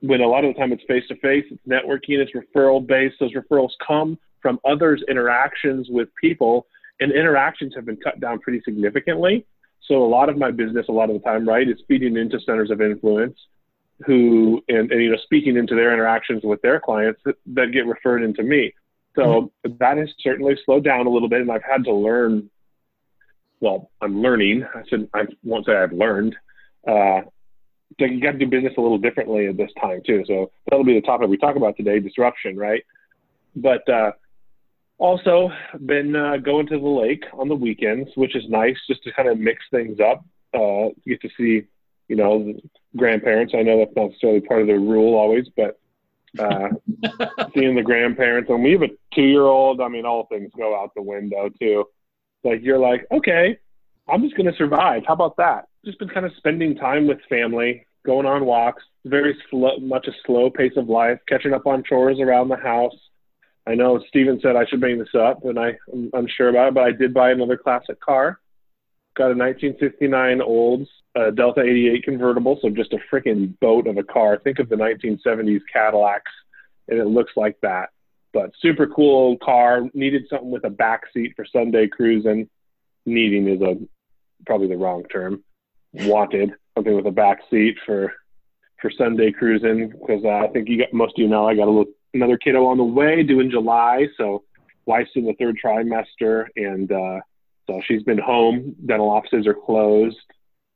[0.00, 3.16] when a lot of the time it's face to face, it's networking, it's referral based.
[3.20, 6.66] Those referrals come from others' interactions with people,
[7.00, 9.46] and interactions have been cut down pretty significantly.
[9.88, 12.38] So a lot of my business, a lot of the time, right, is feeding into
[12.40, 13.36] centers of influence
[14.06, 17.86] who and, and you know speaking into their interactions with their clients that, that get
[17.86, 18.72] referred into me.
[19.16, 19.22] So
[19.66, 19.72] mm-hmm.
[19.80, 22.48] that has certainly slowed down a little bit, and I've had to learn.
[23.60, 24.64] Well, I'm learning.
[24.74, 26.36] I said I won't say I've learned.
[26.86, 27.22] Uh,
[27.98, 30.22] you got to do business a little differently at this time too.
[30.26, 32.84] So that'll be the topic we talk about today: disruption, right?
[33.56, 34.12] But uh,
[34.98, 35.50] also
[35.86, 39.28] been uh, going to the lake on the weekends, which is nice, just to kind
[39.28, 40.24] of mix things up.
[40.54, 41.66] Uh, get to see,
[42.08, 42.54] you know,
[42.96, 43.54] grandparents.
[43.56, 45.78] I know that's not necessarily part of the rule always, but
[46.38, 46.68] uh,
[47.54, 48.50] seeing the grandparents.
[48.50, 49.80] And we have a two-year-old.
[49.80, 51.84] I mean, all things go out the window too.
[52.44, 53.58] Like you're like, okay,
[54.08, 55.02] I'm just going to survive.
[55.06, 55.66] How about that?
[55.84, 60.12] Just been kind of spending time with family, going on walks, very slow, much a
[60.26, 62.94] slow pace of life, catching up on chores around the house.
[63.68, 66.74] I know Stephen said I should bring this up, and I, I'm unsure about it,
[66.74, 68.40] but I did buy another classic car.
[69.14, 74.02] Got a 1959 Olds uh, Delta 88 convertible, so just a freaking boat of a
[74.02, 74.38] car.
[74.38, 76.32] Think of the 1970s Cadillacs,
[76.88, 77.90] and it looks like that.
[78.32, 79.82] But super cool car.
[79.92, 82.48] Needed something with a back seat for Sunday cruising.
[83.04, 83.76] Needing is a
[84.46, 85.44] probably the wrong term.
[85.92, 88.14] Wanted something with a back seat for
[88.80, 91.64] for Sunday cruising because uh, I think you got most of you know I got
[91.64, 94.44] a little another kiddo on the way due in July, so
[94.86, 97.20] wife's in the third trimester, and uh,
[97.66, 98.74] so she's been home.
[98.86, 100.16] Dental offices are closed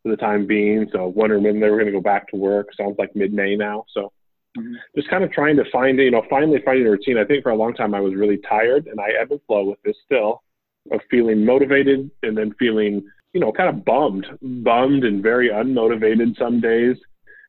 [0.03, 2.69] for the time being, so wondering when they were going to go back to work.
[2.77, 4.13] Sounds like mid-May now, so
[4.59, 4.75] mm-hmm.
[4.97, 7.19] just kind of trying to find, you know, finally finding a routine.
[7.19, 9.65] I think for a long time I was really tired, and I ebb and flow
[9.65, 10.43] with this still
[10.91, 16.37] of feeling motivated and then feeling you know, kind of bummed, bummed and very unmotivated
[16.39, 16.97] some days.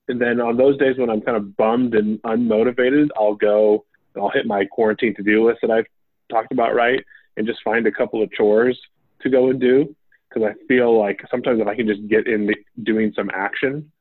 [0.07, 4.23] And then on those days when I'm kind of bummed and unmotivated, I'll go and
[4.23, 5.85] I'll hit my quarantine to do list that I've
[6.29, 7.03] talked about, right?
[7.37, 8.79] And just find a couple of chores
[9.21, 9.95] to go and do.
[10.29, 12.49] Because I feel like sometimes if I can just get in
[12.83, 13.91] doing some action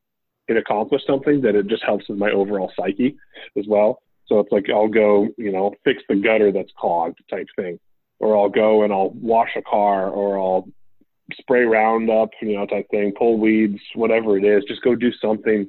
[0.48, 3.16] and accomplish something, that it just helps with my overall psyche
[3.56, 4.02] as well.
[4.26, 7.78] So it's like I'll go, you know, fix the gutter that's clogged type thing.
[8.18, 10.68] Or I'll go and I'll wash a car or I'll
[11.38, 14.64] spray Roundup, you know, type thing, pull weeds, whatever it is.
[14.66, 15.68] Just go do something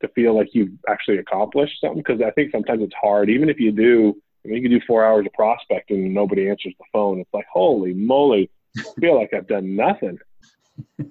[0.00, 2.02] to feel like you've actually accomplished something.
[2.06, 4.16] Because I think sometimes it's hard, even if you do.
[4.44, 7.20] I mean, you can do four hours of prospecting and nobody answers the phone.
[7.20, 10.18] It's like, holy moly, I feel like I've done nothing.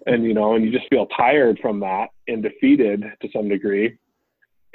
[0.05, 3.97] and you know, and you just feel tired from that and defeated to some degree.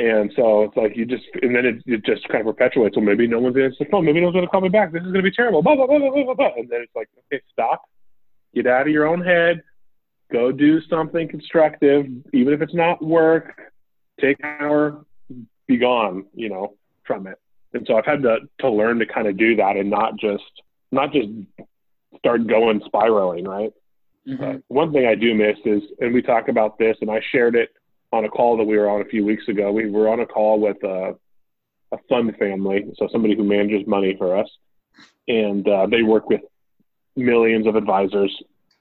[0.01, 2.97] And so it's like you just, and then it, it just kind of perpetuates.
[2.97, 4.05] Well, maybe no one's answering the phone.
[4.05, 4.93] Maybe no one's going to call me back.
[4.93, 5.63] This is going to be terrible.
[5.63, 6.53] Blah, blah, blah, blah, blah, blah.
[6.57, 7.83] And then it's like, okay, stop
[8.55, 9.63] get out of your own head,
[10.33, 13.73] go do something constructive, even if it's not work,
[14.21, 15.05] take an hour,
[15.67, 17.39] be gone, you know, from it.
[17.73, 20.45] And so I've had to, to learn to kind of do that and not just,
[20.91, 21.29] not just
[22.19, 23.73] start going spiraling, right?
[24.29, 24.59] Mm-hmm.
[24.69, 27.71] one thing I do miss is, and we talk about this, and I shared it
[28.13, 29.73] on a call that we were on a few weeks ago.
[29.73, 31.15] We were on a call with a,
[31.93, 34.49] a fund family, so somebody who manages money for us,
[35.29, 36.43] and uh, they work with
[37.17, 38.31] millions of advisors,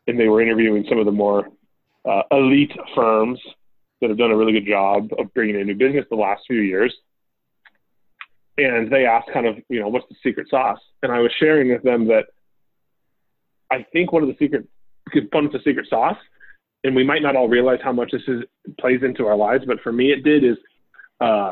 [0.08, 1.48] and they were interviewing some of the more
[2.04, 3.40] uh, elite firms
[4.02, 6.62] that have done a really good job of bringing in new business the last few
[6.62, 6.94] years.
[8.58, 10.80] And they asked kind of, you know, what's the secret sauce?
[11.04, 12.26] And I was sharing with them that
[13.72, 14.68] I think one of the secret
[15.12, 16.18] components of secret sauce,
[16.84, 18.44] and we might not all realize how much this is
[18.80, 20.58] plays into our lives, but for me it did is
[21.22, 21.52] uh,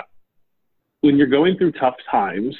[1.02, 2.56] when you're going through tough times,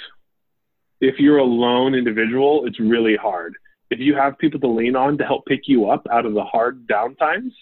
[1.02, 3.56] if you're a lone individual, it's really hard
[3.90, 6.44] if you have people to lean on to help pick you up out of the
[6.44, 7.54] hard down times,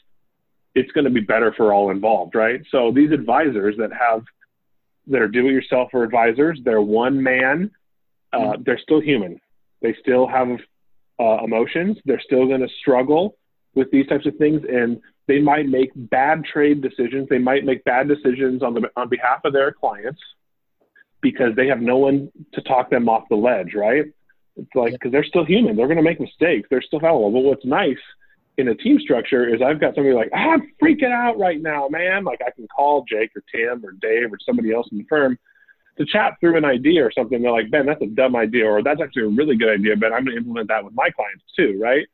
[0.75, 2.61] it's going to be better for all involved, right?
[2.71, 4.23] So these advisors that have
[5.07, 7.71] that are do-it-yourself or advisors, they're one man.
[8.31, 8.63] Uh, mm-hmm.
[8.63, 9.39] they're still human.
[9.81, 10.47] They still have
[11.19, 11.97] uh, emotions.
[12.05, 13.37] They're still going to struggle
[13.75, 17.27] with these types of things, and they might make bad trade decisions.
[17.29, 20.21] They might make bad decisions on the on behalf of their clients
[21.21, 24.05] because they have no one to talk them off the ledge, right?
[24.55, 25.75] It's like because they're still human.
[25.75, 26.67] They're going to make mistakes.
[26.69, 27.31] They're still fallible.
[27.31, 27.97] But what's nice
[28.57, 31.87] in a team structure is I've got somebody like ah, I'm freaking out right now,
[31.89, 32.23] man.
[32.23, 35.37] Like I can call Jake or Tim or Dave or somebody else in the firm
[35.97, 37.41] to chat through an idea or something.
[37.41, 40.13] They're like, Ben, that's a dumb idea, or that's actually a really good idea, Ben.
[40.13, 42.07] I'm going to implement that with my clients too, right?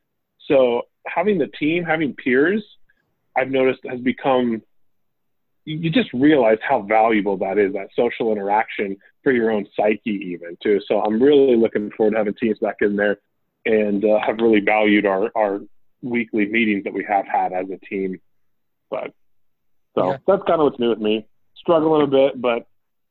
[0.48, 2.64] So having the team, having peers,
[3.38, 4.62] I've noticed has become
[5.66, 10.58] you just realize how valuable that is, that social interaction for your own psyche, even
[10.64, 10.80] too.
[10.88, 13.18] So I'm really looking forward to having teams back in there
[13.66, 15.60] and uh, have really valued our, our
[16.02, 18.20] weekly meetings that we have had as a team.
[18.90, 19.14] But
[19.98, 20.18] so yeah.
[20.28, 21.28] that's kind of what's new with me.
[21.56, 22.68] Struggling a bit, but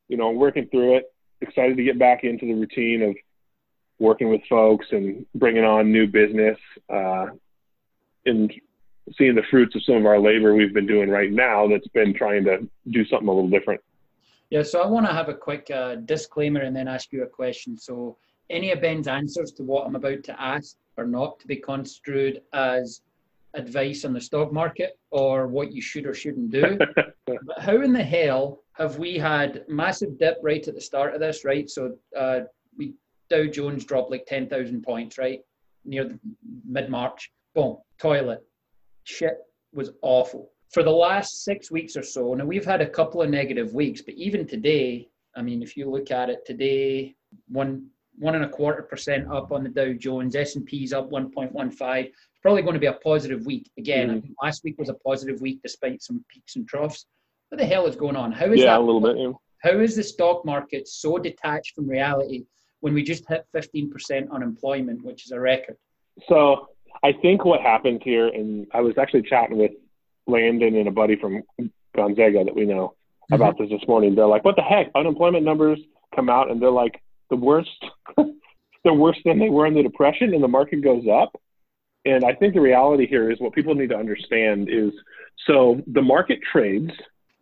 [0.07, 1.13] you know, working through it.
[1.41, 3.15] Excited to get back into the routine of
[3.99, 6.57] working with folks and bringing on new business
[6.91, 7.27] uh,
[8.25, 8.51] and
[9.17, 12.13] seeing the fruits of some of our labor we've been doing right now that's been
[12.13, 13.81] trying to do something a little different.
[14.49, 17.27] Yeah, so I want to have a quick uh, disclaimer and then ask you a
[17.27, 17.77] question.
[17.77, 18.17] So,
[18.49, 22.41] any of Ben's answers to what I'm about to ask are not to be construed
[22.53, 23.01] as
[23.53, 26.77] advice on the stock market or what you should or shouldn't do.
[27.25, 31.19] but how in the hell have we had massive dip right at the start of
[31.19, 31.69] this, right?
[31.69, 32.41] So uh,
[32.77, 32.93] we
[33.29, 35.41] Dow Jones dropped like 10,000 points, right?
[35.85, 36.17] Near
[36.67, 37.31] mid March.
[37.53, 38.43] Boom, toilet.
[39.03, 39.37] Shit
[39.73, 40.51] was awful.
[40.71, 44.01] For the last six weeks or so, now we've had a couple of negative weeks,
[44.01, 47.15] but even today, I mean, if you look at it today,
[47.47, 47.87] one
[48.19, 52.05] one and a quarter percent up on the Dow Jones, S and P's up 1.15.
[52.05, 54.09] It's probably going to be a positive week again.
[54.09, 54.33] Mm-hmm.
[54.43, 57.05] last week was a positive week despite some peaks and troughs.
[57.49, 58.31] What the hell is going on?
[58.31, 58.79] How is yeah, that?
[58.79, 59.17] a little bit.
[59.17, 59.31] Yeah.
[59.59, 62.45] How is the stock market so detached from reality
[62.81, 65.77] when we just hit 15% unemployment, which is a record?
[66.27, 66.67] So
[67.03, 69.71] I think what happened here, and I was actually chatting with
[70.27, 71.43] Landon and a buddy from
[71.95, 72.89] Gonzaga that we know
[73.23, 73.35] mm-hmm.
[73.35, 74.15] about this this morning.
[74.15, 74.91] They're like, "What the heck?
[74.95, 75.79] Unemployment numbers
[76.15, 77.85] come out, and they're like the worst.
[78.83, 81.39] they're worse than they were in the depression, and the market goes up."
[82.05, 84.91] And I think the reality here is what people need to understand is
[85.47, 86.91] so the market trades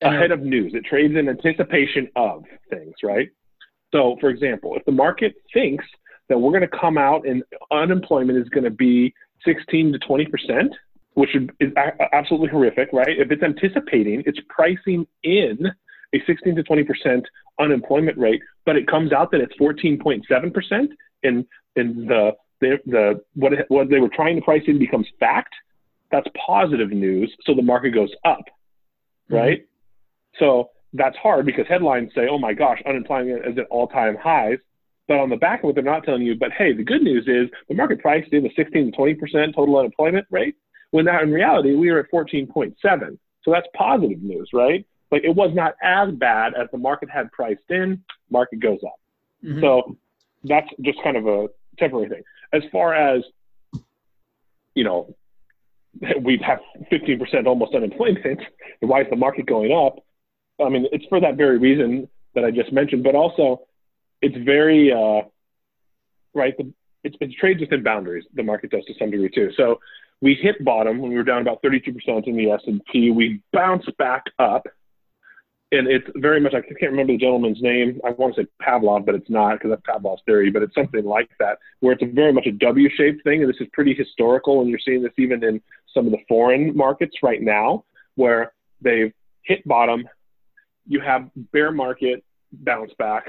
[0.02, 0.15] uh-huh.
[0.15, 0.73] ahead of news.
[0.73, 3.30] It trades in anticipation of things, right?
[3.91, 5.86] So, for example, if the market thinks
[6.30, 9.13] that we're going to come out and unemployment is going to be
[9.45, 10.73] 16 to 20 percent,
[11.13, 11.71] which is
[12.13, 13.17] absolutely horrific, right?
[13.17, 15.58] If it's anticipating, it's pricing in
[16.13, 17.26] a 16 to 20 percent
[17.59, 20.91] unemployment rate, but it comes out that it's 14.7 percent,
[21.23, 25.07] and and the the, the what it, what they were trying to price in becomes
[25.19, 25.53] fact.
[26.11, 28.43] That's positive news, so the market goes up,
[29.29, 29.59] right?
[29.59, 30.39] Mm-hmm.
[30.39, 34.57] So that's hard because headlines say, "Oh my gosh, unemployment is at all-time highs,"
[35.07, 36.35] but on the back of it, they're not telling you.
[36.35, 39.55] But hey, the good news is the market priced in a 16 to 20 percent
[39.55, 40.55] total unemployment rate,
[40.91, 42.73] when that in reality we are at 14.7.
[43.43, 44.85] So that's positive news, right?
[45.11, 48.03] Like it was not as bad as the market had priced in.
[48.29, 48.99] Market goes up.
[49.43, 49.61] Mm-hmm.
[49.61, 49.97] So
[50.43, 52.23] that's just kind of a temporary thing.
[52.53, 53.23] As far as
[54.75, 55.15] you know,
[56.21, 56.59] we have
[56.91, 58.39] 15% almost unemployment.
[58.79, 59.99] Why is the market going up?
[60.63, 63.61] I mean, it's for that very reason that I just mentioned, but also
[64.21, 65.27] it's very uh,
[66.33, 66.55] right.
[66.57, 66.71] The,
[67.03, 68.25] it's, it trades within boundaries.
[68.33, 69.51] The market does to some degree too.
[69.55, 69.79] So
[70.21, 73.11] we hit bottom when we were down about 32% in the S&P.
[73.11, 74.65] We bounced back up,
[75.71, 76.53] and it's very much.
[76.53, 77.99] I can't remember the gentleman's name.
[78.06, 80.49] I want to say Pavlov, but it's not because that's Pavlov's theory.
[80.49, 83.60] But it's something like that, where it's a very much a W-shaped thing, and this
[83.60, 84.62] is pretty historical.
[84.62, 85.62] And you're seeing this even in
[85.93, 87.84] some of the foreign markets right now,
[88.15, 89.12] where they've
[89.43, 90.08] hit bottom,
[90.88, 93.25] you have bear market bounce back.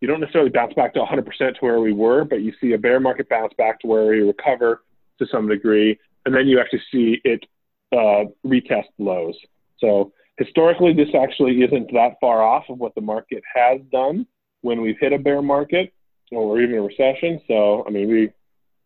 [0.00, 2.78] You don't necessarily bounce back to 100% to where we were, but you see a
[2.78, 4.82] bear market bounce back to where we recover
[5.18, 7.44] to some degree, and then you actually see it
[7.92, 9.36] uh, retest lows.
[9.78, 14.26] So historically, this actually isn't that far off of what the market has done
[14.62, 15.92] when we've hit a bear market
[16.32, 17.40] or even a recession.
[17.46, 18.30] So, I mean, we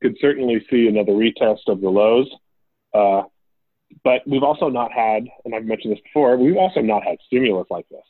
[0.03, 2.29] could certainly see another retest of the lows.
[2.93, 3.23] Uh,
[4.03, 7.69] but we've also not had, and I've mentioned this before, we've also not had stimulus
[7.71, 8.03] like this.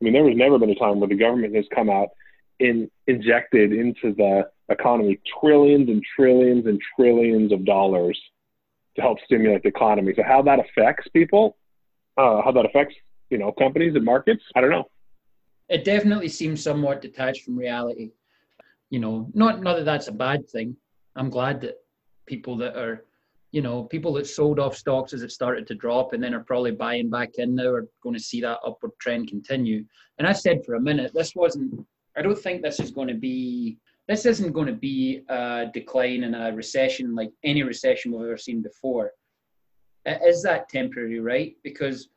[0.00, 2.08] I mean, there has never been a time where the government has come out
[2.60, 8.18] and injected into the economy trillions and trillions and trillions of dollars
[8.94, 10.12] to help stimulate the economy.
[10.14, 11.56] So how that affects people,
[12.16, 12.94] uh, how that affects
[13.30, 14.84] you know companies and markets, I don't know.
[15.68, 18.12] It definitely seems somewhat detached from reality.
[18.90, 20.76] You know, not not that that's a bad thing.
[21.16, 21.76] I'm glad that
[22.26, 23.04] people that are
[23.54, 26.42] you know, people that sold off stocks as it started to drop and then are
[26.42, 29.84] probably buying back in now are going to see that upward trend continue.
[30.18, 33.14] And I said for a minute, this wasn't, I don't think this is going to
[33.14, 38.26] be, this isn't going to be a decline in a recession like any recession we've
[38.26, 39.12] ever seen before.
[40.06, 41.56] Is that temporary, right?
[41.62, 42.08] Because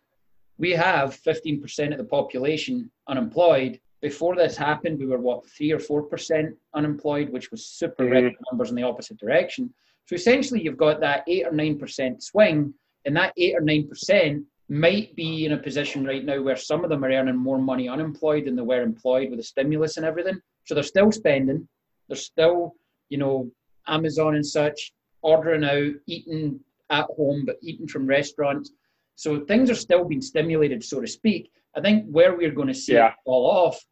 [0.57, 3.79] we have 15% of the population unemployed.
[4.01, 8.35] Before this happened, we were what, three or 4% unemployed, which was super mm-hmm.
[8.51, 9.73] numbers in the opposite direction.
[10.05, 12.73] So essentially, you've got that eight or nine percent swing,
[13.05, 16.83] and that eight or nine percent might be in a position right now where some
[16.83, 20.05] of them are earning more money unemployed than they were employed with the stimulus and
[20.05, 20.39] everything.
[20.65, 21.67] So they're still spending,
[22.07, 22.75] they're still,
[23.09, 23.49] you know,
[23.88, 26.59] Amazon and such, ordering out, eating
[26.89, 28.71] at home, but eating from restaurants.
[29.15, 31.51] So things are still being stimulated, so to speak.
[31.75, 33.09] I think where we're going to see yeah.
[33.09, 33.83] it fall off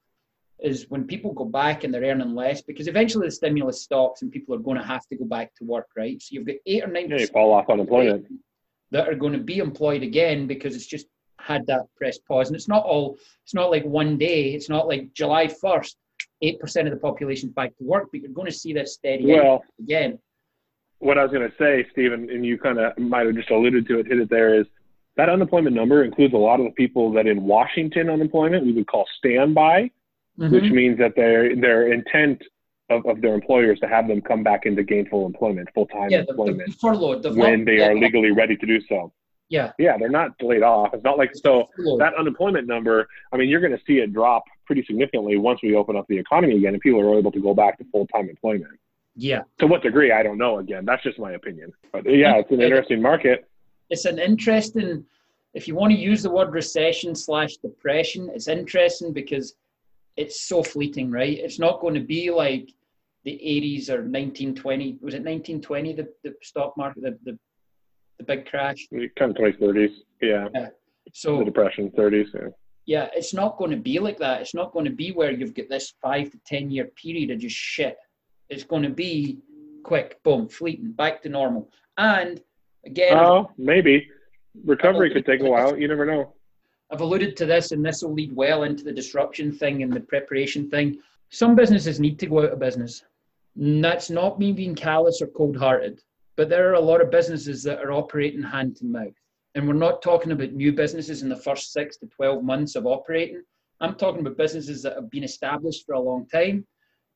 [0.60, 4.32] is when people go back and they're earning less because eventually the stimulus stops and
[4.32, 6.22] people are going to have to go back to work, right?
[6.22, 8.28] So you've got eight or nine Yeah, fall off unemployment.
[8.92, 11.08] that are going to be employed again because it's just
[11.40, 12.48] had that press pause.
[12.48, 15.96] And it's not all, it's not like one day, it's not like July 1st,
[16.44, 19.64] 8% of the population back to work, but you're going to see that steady Well,
[19.80, 20.20] again.
[21.00, 23.88] What I was going to say, Stephen, and you kind of might have just alluded
[23.88, 24.66] to it, hit it there, is
[25.18, 28.88] that unemployment number includes a lot of the people that in Washington unemployment we would
[28.88, 29.92] call standby,
[30.40, 30.52] Mhm.
[30.52, 32.44] which means that their their intent
[32.90, 36.24] of, of their employers to have them come back into gainful employment, full time yeah,
[36.28, 37.24] employment, the furloughed.
[37.24, 39.12] they've when they let are legally ready to do so.
[39.48, 39.72] Yeah.
[39.80, 40.94] Yeah, they're not laid off.
[40.94, 41.70] It's not like so
[42.00, 43.08] that unemployment number.
[43.32, 46.18] I mean, you're going to see it drop pretty significantly once we open up the
[46.18, 48.74] economy again and people are able to go back to full time employment.
[49.16, 49.42] Yeah.
[49.60, 50.60] To what degree, I don't know.
[50.60, 51.72] Again, that's just my opinion.
[51.92, 53.48] But yeah, it's an interesting market.
[53.90, 55.06] it's an interesting
[55.54, 59.56] if you want to use the word recession slash depression it's interesting because
[60.18, 62.70] it's so fleeting right it's not going to be like
[63.24, 67.38] the 80s or 1920 was it 1920 the, the stock market the, the,
[68.18, 68.88] the big crash
[69.18, 69.94] Kind of 20s, 30s.
[70.22, 70.72] Yeah, the
[71.14, 72.28] so depression, 30s.
[72.34, 72.50] Yeah.
[72.86, 75.56] yeah it's not going to be like that it's not going to be where you've
[75.56, 77.98] got this five to ten year period of just shit
[78.50, 79.40] it's going to be
[79.84, 82.42] quick boom fleeting back to normal and
[82.86, 84.08] again Oh, maybe
[84.64, 85.78] recovery could take a while.
[85.78, 86.34] You never know.
[86.92, 90.00] I've alluded to this, and this will lead well into the disruption thing and the
[90.00, 91.00] preparation thing.
[91.30, 93.04] Some businesses need to go out of business.
[93.58, 96.02] And that's not me being callous or cold hearted,
[96.36, 99.14] but there are a lot of businesses that are operating hand to mouth.
[99.56, 102.86] And we're not talking about new businesses in the first six to 12 months of
[102.86, 103.42] operating.
[103.80, 106.66] I'm talking about businesses that have been established for a long time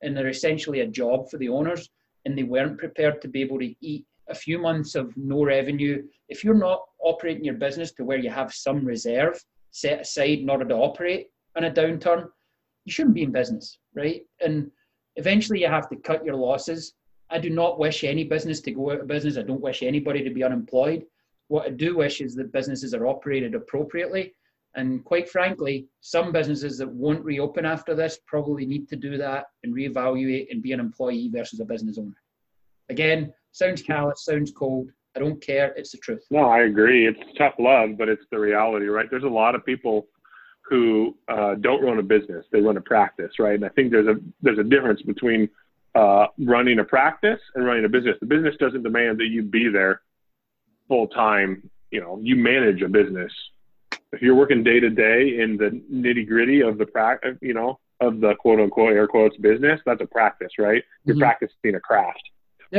[0.02, 1.88] and they're essentially a job for the owners
[2.24, 6.02] and they weren't prepared to be able to eat a few months of no revenue.
[6.28, 10.50] If you're not operating your business to where you have some reserve set aside in
[10.50, 12.28] order to operate in a downturn,
[12.84, 14.22] you shouldn't be in business, right?
[14.40, 14.70] And
[15.16, 16.94] eventually you have to cut your losses.
[17.30, 19.36] I do not wish any business to go out of business.
[19.36, 21.04] I don't wish anybody to be unemployed.
[21.48, 24.34] What I do wish is that businesses are operated appropriately.
[24.76, 29.46] And quite frankly, some businesses that won't reopen after this probably need to do that
[29.64, 32.16] and reevaluate and be an employee versus a business owner.
[32.88, 34.90] Again, sounds callous, sounds cold.
[35.16, 35.72] I don't care.
[35.76, 36.24] It's the truth.
[36.30, 37.06] No, I agree.
[37.06, 39.10] It's tough love, but it's the reality, right?
[39.10, 40.06] There's a lot of people
[40.68, 43.54] who uh, don't run a business; they run a practice, right?
[43.54, 45.48] And I think there's a there's a difference between
[45.96, 48.16] uh, running a practice and running a business.
[48.20, 50.02] The business doesn't demand that you be there
[50.86, 51.68] full time.
[51.90, 53.32] You know, you manage a business.
[54.12, 57.78] If you're working day to day in the nitty gritty of the practice, you know,
[58.00, 60.82] of the quote unquote air quotes business, that's a practice, right?
[61.04, 61.20] You're Mhm.
[61.20, 62.22] practicing a craft.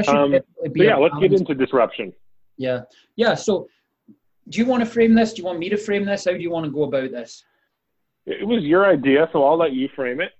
[0.08, 0.36] Um,
[0.76, 2.14] yeah, let's get into disruption.
[2.58, 2.82] Yeah,
[3.16, 3.34] yeah.
[3.36, 3.68] So,
[4.50, 5.34] do you want to frame this?
[5.34, 6.26] Do you want me to frame this?
[6.26, 7.44] How do you want to go about this?
[8.26, 10.32] It was your idea, so I'll let you frame it.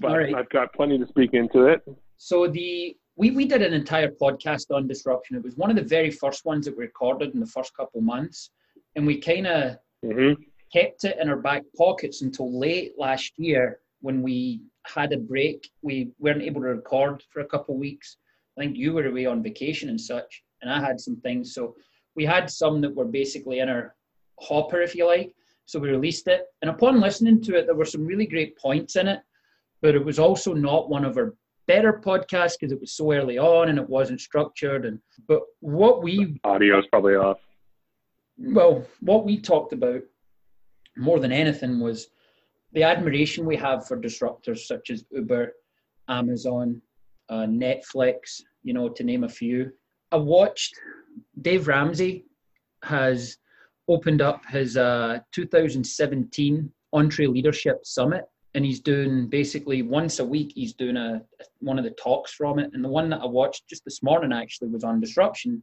[0.00, 0.34] But right.
[0.34, 1.82] I've got plenty to speak into it.
[2.16, 5.36] So the we we did an entire podcast on disruption.
[5.36, 8.00] It was one of the very first ones that we recorded in the first couple
[8.00, 8.50] months,
[8.94, 10.32] and we kind of hmm
[10.72, 15.68] kept it in our back pockets until late last year when we had a break.
[15.82, 18.16] We weren't able to record for a couple of weeks.
[18.56, 21.54] I think you were away on vacation and such, and I had some things.
[21.54, 21.74] So
[22.16, 23.94] we had some that were basically in our
[24.40, 25.34] hopper, if you like.
[25.66, 26.46] So we released it.
[26.62, 29.20] And upon listening to it, there were some really great points in it,
[29.82, 31.34] but it was also not one of our
[31.66, 34.86] better podcasts because it was so early on and it wasn't structured.
[34.86, 37.38] And but what we audio is probably off.
[38.38, 40.02] Well, what we talked about
[40.96, 42.08] more than anything was
[42.72, 45.52] the admiration we have for disruptors such as Uber,
[46.08, 46.80] Amazon,
[47.28, 49.72] uh, Netflix, you know, to name a few.
[50.12, 50.74] I watched
[51.42, 52.26] Dave Ramsey
[52.84, 53.38] has
[53.88, 58.24] opened up his uh, 2017 EntreLeadership Summit,
[58.54, 60.52] and he's doing basically once a week.
[60.54, 61.22] He's doing a
[61.60, 64.32] one of the talks from it, and the one that I watched just this morning
[64.32, 65.62] actually was on disruption,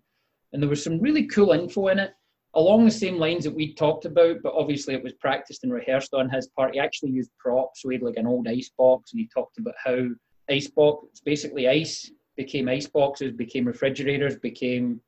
[0.51, 2.11] and there was some really cool info in it
[2.55, 6.13] along the same lines that we talked about, but obviously it was practiced and rehearsed
[6.13, 6.73] on his part.
[6.73, 9.57] He actually used props, so he had like an old ice box, and he talked
[9.57, 10.07] about how
[10.49, 15.01] ice box, basically ice, became ice boxes, became refrigerators, became,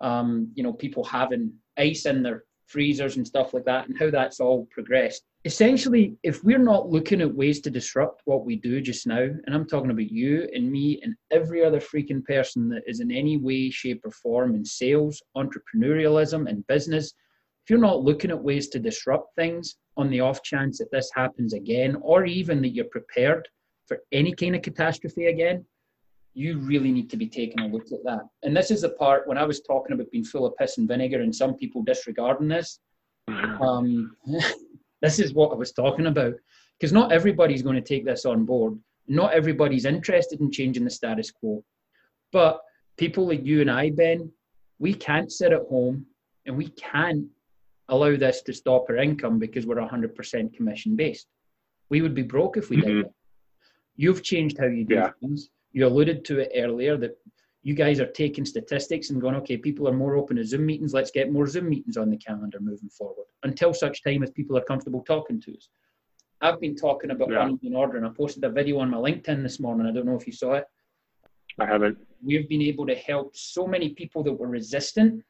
[0.00, 4.10] um, you know, people having ice in their freezers and stuff like that, and how
[4.10, 5.22] that's all progressed.
[5.44, 9.54] Essentially, if we're not looking at ways to disrupt what we do just now, and
[9.54, 13.36] I'm talking about you and me and every other freaking person that is in any
[13.36, 17.12] way, shape, or form in sales, entrepreneurialism, and business,
[17.64, 21.10] if you're not looking at ways to disrupt things on the off chance that this
[21.14, 23.48] happens again, or even that you're prepared
[23.86, 25.64] for any kind of catastrophe again,
[26.34, 28.22] you really need to be taking a look at that.
[28.42, 30.88] And this is the part when I was talking about being full of piss and
[30.88, 32.80] vinegar and some people disregarding this.
[33.28, 34.16] Um,
[35.02, 36.34] this is what I was talking about.
[36.78, 38.76] because not everybody's going to take this on board.
[39.06, 41.64] Not everybody's interested in changing the status quo.
[42.32, 42.60] But
[42.96, 44.32] people like you and I, Ben,
[44.80, 46.06] we can't sit at home
[46.46, 47.26] and we can't
[47.88, 51.26] allow this to stop our income because we're 100% commission based.
[51.90, 52.86] We would be broke if we mm-hmm.
[52.86, 53.12] did it.
[53.96, 55.10] You've changed how you do yeah.
[55.20, 55.50] things.
[55.74, 57.18] You alluded to it earlier that
[57.64, 60.94] you guys are taking statistics and going, okay, people are more open to Zoom meetings.
[60.94, 64.56] Let's get more Zoom meetings on the calendar moving forward until such time as people
[64.56, 65.68] are comfortable talking to us.
[66.40, 67.40] I've been talking about yeah.
[67.40, 69.86] online order and I posted a video on my LinkedIn this morning.
[69.86, 70.64] I don't know if you saw it.
[71.58, 71.98] I haven't.
[72.22, 75.24] We've been able to help so many people that were resistant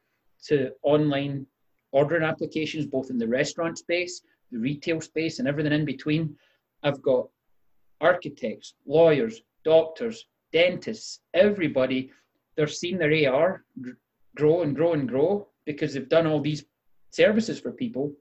[0.45, 1.47] to online
[1.91, 4.21] ordering applications, both in the restaurant space,
[4.51, 6.35] the retail space, and everything in between.
[6.83, 7.29] I've got
[8.01, 10.25] architects, lawyers, doctors,
[10.55, 12.11] dentists, everybody.
[12.55, 13.65] They're seeing their AR
[14.37, 16.63] grow and grow and grow because they've done all these
[17.11, 18.13] services for people,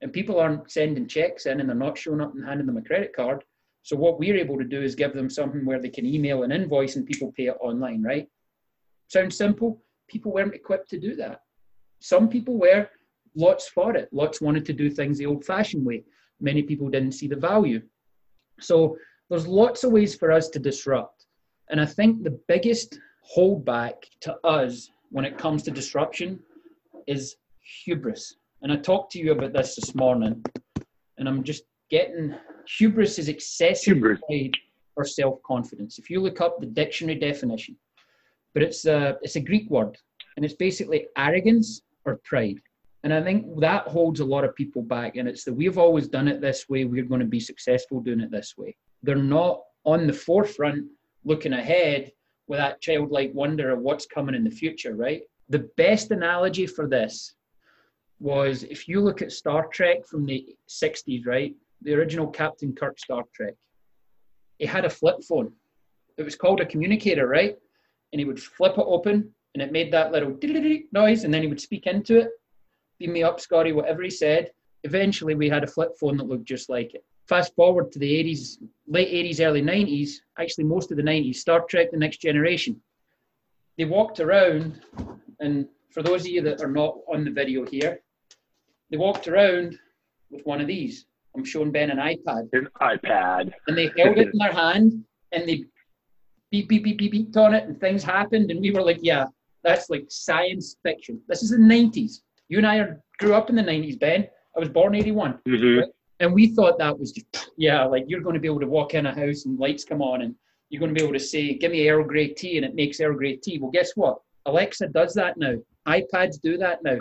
[0.00, 2.82] and people aren't sending checks in and they're not showing up and handing them a
[2.82, 3.42] credit card.
[3.82, 6.52] So what we're able to do is give them something where they can email an
[6.52, 8.28] invoice and people pay it online, right?
[9.08, 9.82] Sounds simple.
[10.08, 11.40] People weren't equipped to do that.
[11.98, 12.88] Some people were,
[13.34, 14.08] lots for it.
[14.12, 16.04] Lots wanted to do things the old fashioned way.
[16.40, 17.82] Many people didn't see the value.
[18.60, 18.96] So
[19.30, 21.21] there's lots of ways for us to disrupt.
[21.70, 22.98] And I think the biggest
[23.36, 26.40] holdback to us when it comes to disruption
[27.06, 27.36] is
[27.84, 28.36] hubris.
[28.62, 30.42] And I talked to you about this this morning,
[31.18, 32.34] and I'm just getting
[32.78, 34.20] hubris is excessive hubris.
[34.28, 34.54] pride
[34.96, 35.98] or self-confidence.
[35.98, 37.76] If you look up the dictionary definition,
[38.54, 39.96] but it's a it's a Greek word,
[40.36, 42.60] and it's basically arrogance or pride.
[43.04, 45.16] And I think that holds a lot of people back.
[45.16, 46.84] And it's that we've always done it this way.
[46.84, 48.76] We're going to be successful doing it this way.
[49.02, 50.86] They're not on the forefront
[51.24, 52.12] looking ahead
[52.48, 55.22] with that childlike wonder of what's coming in the future, right?
[55.48, 57.34] The best analogy for this
[58.20, 61.54] was if you look at Star Trek from the 60s, right?
[61.84, 63.54] the original Captain Kirk Star Trek,
[64.58, 65.52] he had a flip phone.
[66.16, 67.56] It was called a communicator, right?
[68.12, 70.36] And he would flip it open and it made that little
[70.92, 72.30] noise and then he would speak into it.
[72.98, 74.50] Beam me up, Scotty, whatever he said.
[74.84, 77.04] Eventually, we had a flip phone that looked just like it.
[77.28, 81.62] Fast forward to the 80s, late 80s, early 90s, actually, most of the 90s, Star
[81.68, 82.80] Trek The Next Generation.
[83.78, 84.80] They walked around,
[85.40, 88.00] and for those of you that are not on the video here,
[88.90, 89.78] they walked around
[90.30, 91.06] with one of these.
[91.36, 92.48] I'm showing Ben an iPad.
[92.52, 93.52] An iPad.
[93.66, 95.64] And they held it in their hand and they
[96.50, 98.50] beep, beep, beep, beep, beeped on it and things happened.
[98.50, 99.24] And we were like, yeah,
[99.64, 101.20] that's like science fiction.
[101.28, 102.20] This is the 90s.
[102.48, 104.28] You and I are, grew up in the 90s, Ben.
[104.54, 105.38] I was born 81.
[105.48, 105.78] Mm-hmm.
[105.78, 105.88] Right?
[106.22, 108.94] And we thought that was just, yeah, like you're going to be able to walk
[108.94, 110.34] in a house and lights come on and
[110.70, 113.00] you're going to be able to say, give me Earl Grey tea and it makes
[113.00, 113.58] Earl Grey tea.
[113.58, 114.20] Well, guess what?
[114.46, 115.56] Alexa does that now.
[115.86, 116.96] iPads do that now.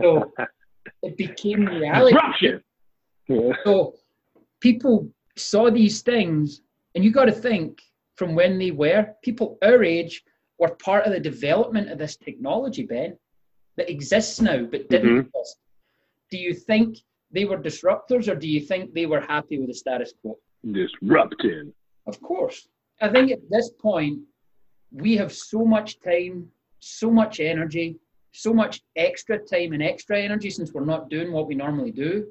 [0.00, 0.32] so
[1.02, 2.14] it became reality.
[2.14, 2.62] Disruption.
[3.64, 3.94] So
[4.60, 6.60] people saw these things,
[6.94, 7.80] and you got to think
[8.16, 10.22] from when they were, people our age
[10.58, 13.16] were part of the development of this technology, Ben,
[13.76, 15.28] that exists now but didn't mm-hmm.
[15.38, 15.56] exist.
[16.30, 16.98] Do you think
[17.32, 20.38] they were disruptors or do you think they were happy with the status quo?
[20.70, 21.72] Disrupting.
[22.06, 22.68] Of course.
[23.00, 24.20] I think at this point,
[24.92, 26.48] we have so much time,
[26.80, 27.98] so much energy,
[28.32, 32.26] so much extra time and extra energy since we're not doing what we normally do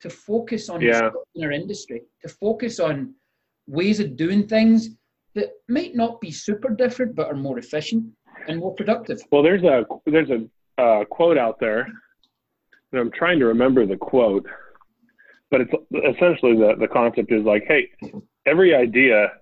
[0.00, 1.10] to focus on yeah.
[1.42, 3.14] our industry, to focus on
[3.66, 4.90] ways of doing things
[5.34, 8.04] that might not be super different but are more efficient
[8.48, 9.20] and more productive.
[9.30, 10.46] Well, there's a there's a
[10.80, 11.88] uh, quote out there,
[12.94, 14.46] and I'm trying to remember the quote,
[15.50, 17.90] but it's essentially the the concept is like, hey,
[18.46, 19.32] every idea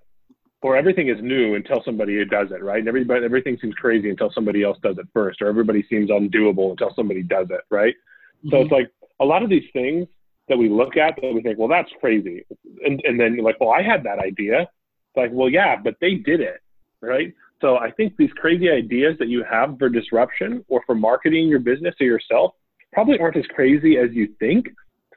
[0.61, 2.79] or everything is new until somebody does it, right?
[2.79, 6.71] And everybody everything seems crazy until somebody else does it first, or everybody seems undoable
[6.71, 7.93] until somebody does it, right?
[8.39, 8.49] Mm-hmm.
[8.49, 10.07] So it's like a lot of these things
[10.49, 12.45] that we look at that we think, well, that's crazy.
[12.83, 14.61] And, and then you're like, well, I had that idea.
[14.61, 16.61] It's like, well, yeah, but they did it,
[17.01, 17.33] right?
[17.61, 21.59] So I think these crazy ideas that you have for disruption or for marketing your
[21.59, 22.55] business or yourself
[22.93, 24.67] probably aren't as crazy as you think.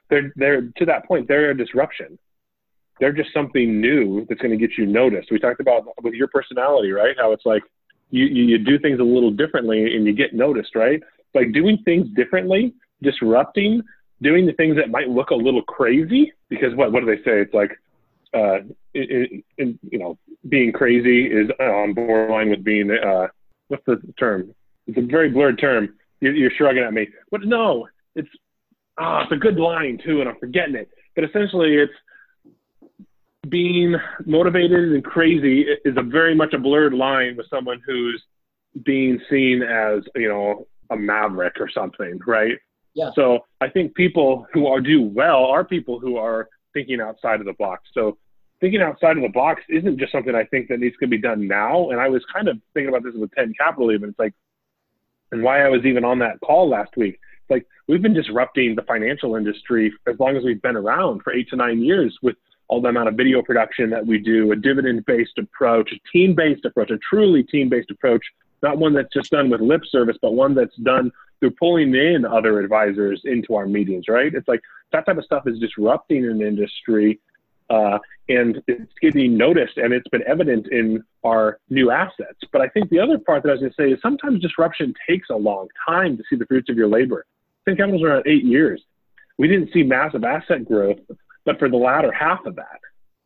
[0.09, 2.17] They're, they're to that point, they're a disruption.
[2.99, 5.29] They're just something new that's going to get you noticed.
[5.31, 7.15] We talked about with your personality, right?
[7.19, 7.61] How it's like
[8.09, 11.01] you, you, do things a little differently and you get noticed, right?
[11.35, 12.73] Like doing things differently,
[13.03, 13.83] disrupting
[14.21, 17.41] doing the things that might look a little crazy because what what do they say?
[17.41, 17.71] It's like
[18.33, 18.59] uh,
[18.93, 20.17] it, it, you know,
[20.49, 23.27] being crazy is on borderline with being uh,
[23.67, 24.53] what's the term?
[24.87, 25.95] It's a very blurred term.
[26.19, 28.29] You're, you're shrugging at me, but no, it's
[28.97, 30.89] ah, it's a good line too, and I'm forgetting it.
[31.15, 31.93] But essentially, it's
[33.49, 33.95] being
[34.25, 38.21] motivated and crazy is a very much a blurred line with someone who's
[38.83, 42.57] being seen as you know a maverick or something, right?
[42.93, 43.11] Yeah.
[43.15, 47.45] So I think people who are do well are people who are thinking outside of
[47.45, 47.83] the box.
[47.93, 48.17] So
[48.59, 51.47] thinking outside of the box isn't just something I think that needs to be done
[51.47, 51.91] now.
[51.91, 54.09] And I was kind of thinking about this with 10 Capital even.
[54.09, 54.33] It's like,
[55.31, 57.19] and why I was even on that call last week.
[57.41, 61.33] It's like we've been disrupting the financial industry as long as we've been around for
[61.33, 62.35] eight to nine years with
[62.69, 66.35] all the amount of video production that we do, a dividend based approach, a team
[66.35, 68.25] based approach, a truly team based approach,
[68.61, 72.25] not one that's just done with lip service, but one that's done through pulling in
[72.25, 74.33] other advisors into our meetings, right?
[74.33, 74.61] It's like
[74.91, 77.19] that type of stuff is disrupting an industry
[77.69, 77.99] uh,
[78.29, 82.39] and it's getting noticed and it's been evident in our new assets.
[82.51, 84.93] But I think the other part that I was going to say is sometimes disruption
[85.07, 87.25] takes a long time to see the fruits of your labor.
[87.65, 88.81] Think capital's around eight years.
[89.37, 90.99] We didn't see massive asset growth,
[91.45, 92.79] but for the latter half of that,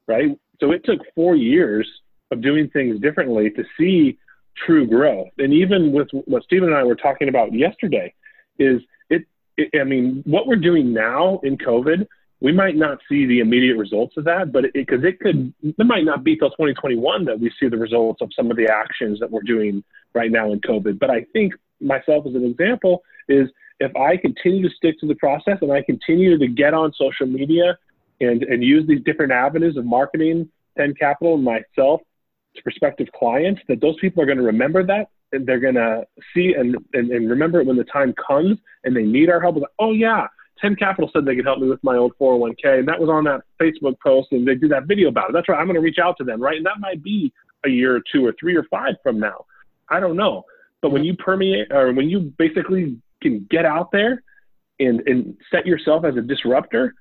[0.08, 0.38] right?
[0.60, 1.88] So it took four years
[2.32, 4.18] of doing things differently to see
[4.66, 5.30] true growth.
[5.38, 8.14] And even with what Stephen and I were talking about yesterday,
[8.60, 9.26] is it,
[9.58, 12.08] it I mean, what we're doing now in COVID
[12.42, 15.86] we might not see the immediate results of that, but because it, it, could, it
[15.86, 19.20] might not be till 2021 that we see the results of some of the actions
[19.20, 19.84] that we're doing
[20.16, 20.98] right now in COVID.
[21.00, 23.48] But I think myself as an example is
[23.80, 27.28] if I continue to stick to the process and I continue to get on social
[27.28, 27.78] media
[28.20, 32.02] and, and use these different avenues of marketing, 10 Capital and myself
[32.56, 36.06] to prospective clients, that those people are going to remember that and they're going to
[36.34, 39.56] see and, and, and remember it when the time comes and they need our help.
[39.56, 40.28] Like, oh, yeah,
[40.62, 43.24] 10 Capital said they could help me with my old 401k, and that was on
[43.26, 45.34] that Facebook post, and they did that video about it.
[45.34, 45.60] That's right.
[45.60, 46.58] I'm going to reach out to them, right?
[46.58, 47.34] And that might be
[47.66, 49.46] a year or two or three or five from now.
[49.90, 50.44] I don't know.
[50.82, 51.08] But when mm-hmm.
[51.08, 54.24] you permeate, or when you basically can get out there
[54.80, 56.96] and, and set yourself as a disruptor,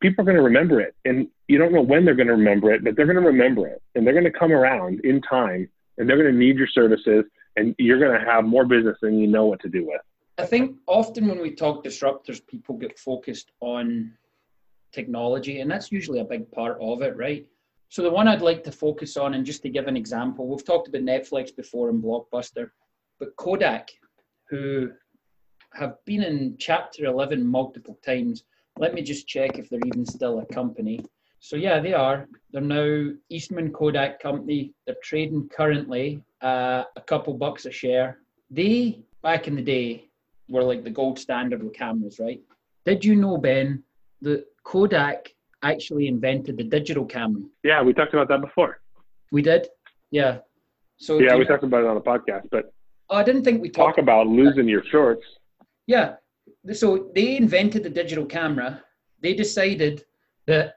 [0.00, 0.94] people are going to remember it.
[1.04, 3.66] And you don't know when they're going to remember it, but they're going to remember
[3.68, 3.82] it.
[3.94, 7.24] And they're going to come around in time, and they're going to need your services,
[7.56, 10.00] and you're going to have more business than you know what to do with.
[10.40, 14.12] I think often when we talk disruptors, people get focused on
[14.92, 17.46] technology, and that's usually a big part of it, right?
[17.88, 20.64] So the one I'd like to focus on, and just to give an example, we've
[20.64, 22.70] talked about Netflix before and Blockbuster,
[23.18, 23.90] but Kodak,
[24.48, 24.90] who
[25.74, 28.44] have been in Chapter 11 multiple times.
[28.78, 31.04] Let me just check if they're even still a company.
[31.40, 32.28] So yeah, they are.
[32.50, 34.72] They're now Eastman Kodak Company.
[34.86, 38.18] They're trading currently uh, a couple bucks a share.
[38.50, 40.09] They back in the day
[40.50, 42.40] were like the gold standard with cameras, right?
[42.84, 43.82] Did you know, Ben,
[44.22, 45.32] that Kodak
[45.62, 47.42] actually invented the digital camera?
[47.62, 48.80] Yeah, we talked about that before.
[49.30, 49.68] We did?
[50.10, 50.38] Yeah.
[50.96, 52.72] So Yeah, we know, talked about it on the podcast, but
[53.08, 55.24] oh, I didn't think we talk about losing your shorts.
[55.86, 56.16] Yeah.
[56.72, 58.82] So they invented the digital camera.
[59.22, 60.04] They decided
[60.46, 60.74] that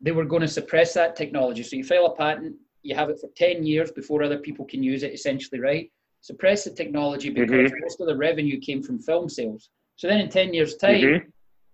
[0.00, 1.62] they were going to suppress that technology.
[1.62, 4.82] So you file a patent, you have it for 10 years before other people can
[4.82, 5.90] use it, essentially, right?
[6.20, 7.80] Suppress the technology because mm-hmm.
[7.82, 9.70] most of the revenue came from film sales.
[9.96, 11.28] So then in 10 years' time, mm-hmm.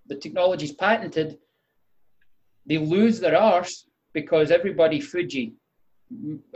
[0.07, 1.39] the technology's patented,
[2.67, 5.55] they lose their arse because everybody, Fuji,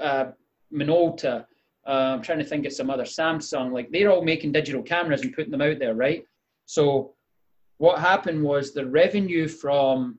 [0.00, 0.26] uh,
[0.72, 1.44] Minolta,
[1.86, 5.22] uh, I'm trying to think of some other, Samsung, like they're all making digital cameras
[5.22, 6.24] and putting them out there, right?
[6.66, 7.14] So
[7.78, 10.18] what happened was the revenue from,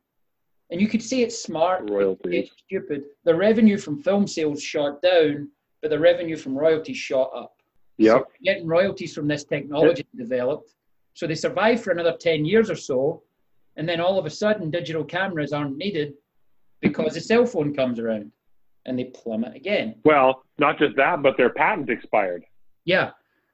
[0.72, 3.04] and you could say it's smart, royalties, it's stupid.
[3.24, 5.50] The revenue from film sales shot down,
[5.82, 7.61] but the revenue from royalties shot up.
[8.02, 8.18] Yep.
[8.18, 10.28] So getting royalties from this technology yep.
[10.28, 10.74] developed.
[11.14, 13.24] So they survive for another 10 years or so.
[13.78, 16.14] And then all of a sudden, digital cameras aren't needed
[16.82, 18.32] because the cell phone comes around
[18.86, 19.96] and they plummet again.
[20.04, 22.44] Well, not just that, but their patent expired.
[22.86, 23.12] Yeah.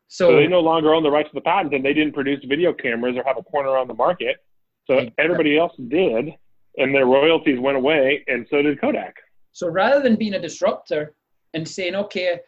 [0.07, 2.43] So, so they no longer own the rights to the patent and they didn't produce
[2.45, 4.37] video cameras or have a corner on the market.
[4.85, 6.33] So everybody else did,
[6.77, 9.15] and their royalties went away, and so did Kodak.
[9.51, 11.13] So rather than being a disruptor
[11.53, 12.39] and saying, okay,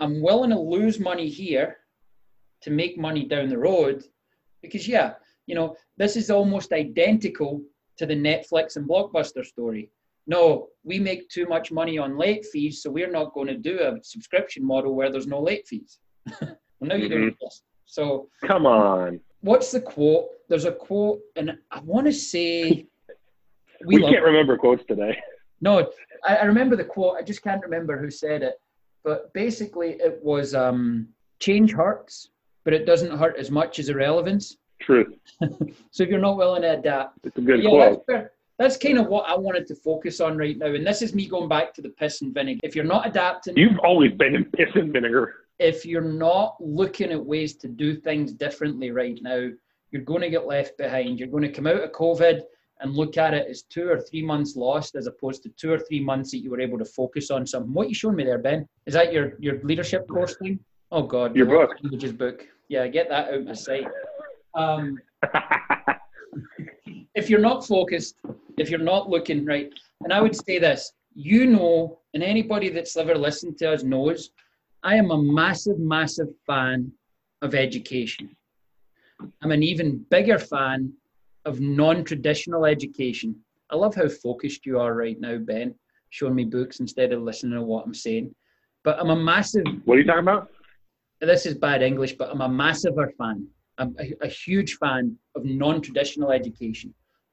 [0.00, 1.78] I'm willing to lose money here
[2.62, 4.04] to make money down the road
[4.62, 5.14] because, yeah,
[5.46, 7.62] you know, this is almost identical
[7.98, 9.90] to the Netflix and Blockbuster story.
[10.26, 13.80] No, we make too much money on late fees, so we're not going to do
[13.80, 16.00] a subscription model where there's no late fees.
[16.40, 17.28] well, now you mm-hmm.
[17.28, 17.48] do
[17.84, 19.20] So come on.
[19.40, 20.26] What's the quote?
[20.48, 22.86] There's a quote, and I want to say
[23.84, 25.16] we, we can't remember quotes today.
[25.60, 25.90] No,
[26.26, 27.16] I, I remember the quote.
[27.16, 28.54] I just can't remember who said it.
[29.06, 31.06] But basically, it was um,
[31.38, 32.30] change hurts,
[32.64, 34.56] but it doesn't hurt as much as irrelevance.
[34.80, 35.14] True.
[35.92, 38.04] so if you're not willing to adapt, it's a good yeah, quote.
[38.08, 38.28] That's,
[38.58, 40.74] that's kind of what I wanted to focus on right now.
[40.74, 42.58] And this is me going back to the piss and vinegar.
[42.64, 45.34] If you're not adapting, you've always been in piss and vinegar.
[45.60, 49.50] If you're not looking at ways to do things differently right now,
[49.92, 51.20] you're going to get left behind.
[51.20, 52.40] You're going to come out of COVID
[52.80, 55.78] and look at it as two or three months lost as opposed to two or
[55.78, 57.72] three months that you were able to focus on something.
[57.72, 58.68] What you showing me there, Ben?
[58.86, 60.58] Is that your your leadership course thing?
[60.92, 62.46] Oh God, your book, languages book.
[62.68, 63.86] Yeah, get that out my sight.
[64.54, 64.98] Um,
[67.14, 68.16] if you're not focused,
[68.58, 69.72] if you're not looking right,
[70.02, 74.30] and I would say this, you know, and anybody that's ever listened to us knows,
[74.82, 76.92] I am a massive, massive fan
[77.42, 78.36] of education.
[79.42, 80.92] I'm an even bigger fan
[81.46, 83.36] of non-traditional education.
[83.70, 85.74] I love how focused you are right now, Ben,
[86.10, 88.34] showing me books instead of listening to what I'm saying.
[88.84, 89.64] But I'm a massive.
[89.84, 90.50] What are you talking about?
[91.20, 93.48] This is bad English, but I'm a massive fan.
[93.78, 96.92] I'm a, a huge fan of non-traditional education,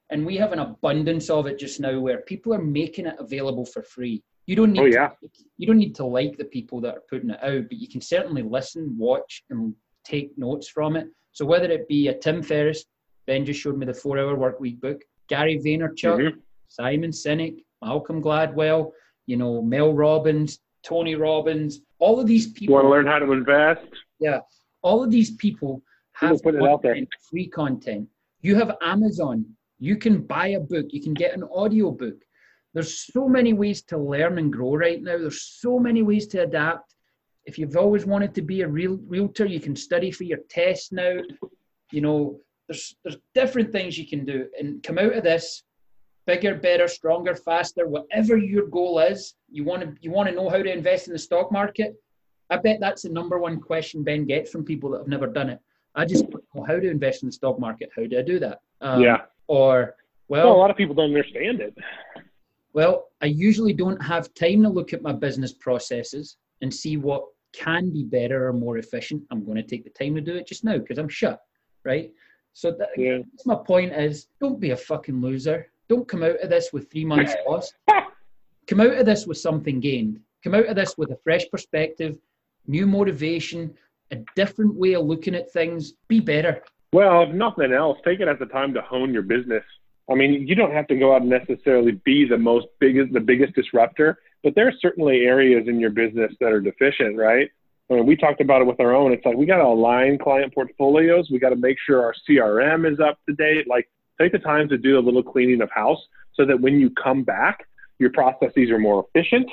[0.09, 3.65] and we have an abundance of it just now, where people are making it available
[3.65, 4.23] for free.
[4.45, 4.81] You don't need.
[4.81, 5.09] Oh yeah.
[5.09, 7.87] To, you don't need to like the people that are putting it out, but you
[7.87, 11.07] can certainly listen, watch, and take notes from it.
[11.31, 12.85] So whether it be a Tim Ferriss,
[13.25, 16.39] Ben just showed me the Four Hour Work Week book, Gary Vaynerchuk, mm-hmm.
[16.67, 18.91] Simon Sinek, Malcolm Gladwell,
[19.25, 22.73] you know Mel Robbins, Tony Robbins, all of these people.
[22.73, 23.87] You want to learn how to invest?
[24.19, 24.39] Yeah,
[24.81, 25.81] all of these people
[26.13, 28.07] have put out content, free content.
[28.41, 29.45] You have Amazon.
[29.79, 30.87] You can buy a book.
[30.89, 32.15] You can get an audio book.
[32.73, 35.17] There's so many ways to learn and grow right now.
[35.17, 36.95] There's so many ways to adapt.
[37.45, 40.91] If you've always wanted to be a real realtor, you can study for your test
[40.91, 41.17] now.
[41.91, 42.39] You know,
[42.73, 45.63] there's there's different things you can do and come out of this
[46.25, 49.35] bigger, better, stronger, faster, whatever your goal is.
[49.51, 51.95] You want to you want to know how to invest in the stock market.
[52.49, 55.49] I bet that's the number one question Ben gets from people that have never done
[55.49, 55.59] it.
[55.95, 57.89] I just know how to invest in the stock market.
[57.95, 58.59] How do I do that?
[58.81, 59.21] Um, yeah.
[59.47, 59.95] Or
[60.27, 61.77] well, well, a lot of people don't understand it.
[62.73, 67.25] Well, I usually don't have time to look at my business processes and see what
[67.53, 69.21] can be better or more efficient.
[69.29, 71.39] I'm going to take the time to do it just now because I'm shut,
[71.85, 72.11] right?
[72.53, 73.19] So that, yeah.
[73.45, 75.67] my point is, don't be a fucking loser.
[75.89, 77.75] Don't come out of this with three months lost.
[78.67, 80.19] Come out of this with something gained.
[80.43, 82.17] Come out of this with a fresh perspective,
[82.67, 83.73] new motivation,
[84.11, 85.93] a different way of looking at things.
[86.07, 86.63] Be better.
[86.93, 89.63] Well, if nothing else, take it as a time to hone your business.
[90.09, 93.19] I mean, you don't have to go out and necessarily be the most biggest, the
[93.19, 97.49] biggest disruptor, but there are certainly areas in your business that are deficient, right?
[97.95, 99.11] Mean, we talked about it with our own.
[99.11, 101.29] It's like we got to align client portfolios.
[101.31, 103.67] We got to make sure our CRM is up to date.
[103.67, 103.89] Like,
[104.19, 105.99] take the time to do a little cleaning of house
[106.33, 107.67] so that when you come back,
[107.99, 109.49] your processes are more efficient,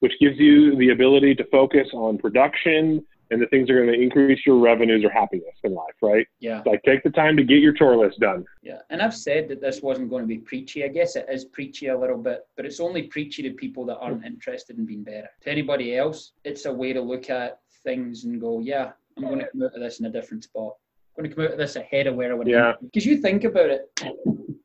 [0.00, 3.96] which gives you the ability to focus on production and the things that are going
[3.96, 6.26] to increase your revenues or happiness in life, right?
[6.40, 6.62] Yeah.
[6.66, 8.44] Like take the time to get your chore list done.
[8.62, 8.78] Yeah.
[8.90, 10.84] And I've said that this wasn't going to be preachy.
[10.84, 13.98] I guess it is preachy a little bit, but it's only preachy to people that
[13.98, 15.28] aren't interested in being better.
[15.42, 19.40] To anybody else, it's a way to look at things and go, yeah, I'm going
[19.40, 20.74] to come out of this in a different spot.
[21.16, 22.46] I'm going to come out of this ahead of where I would.
[22.46, 22.72] Yeah.
[22.80, 24.00] Because you think about it,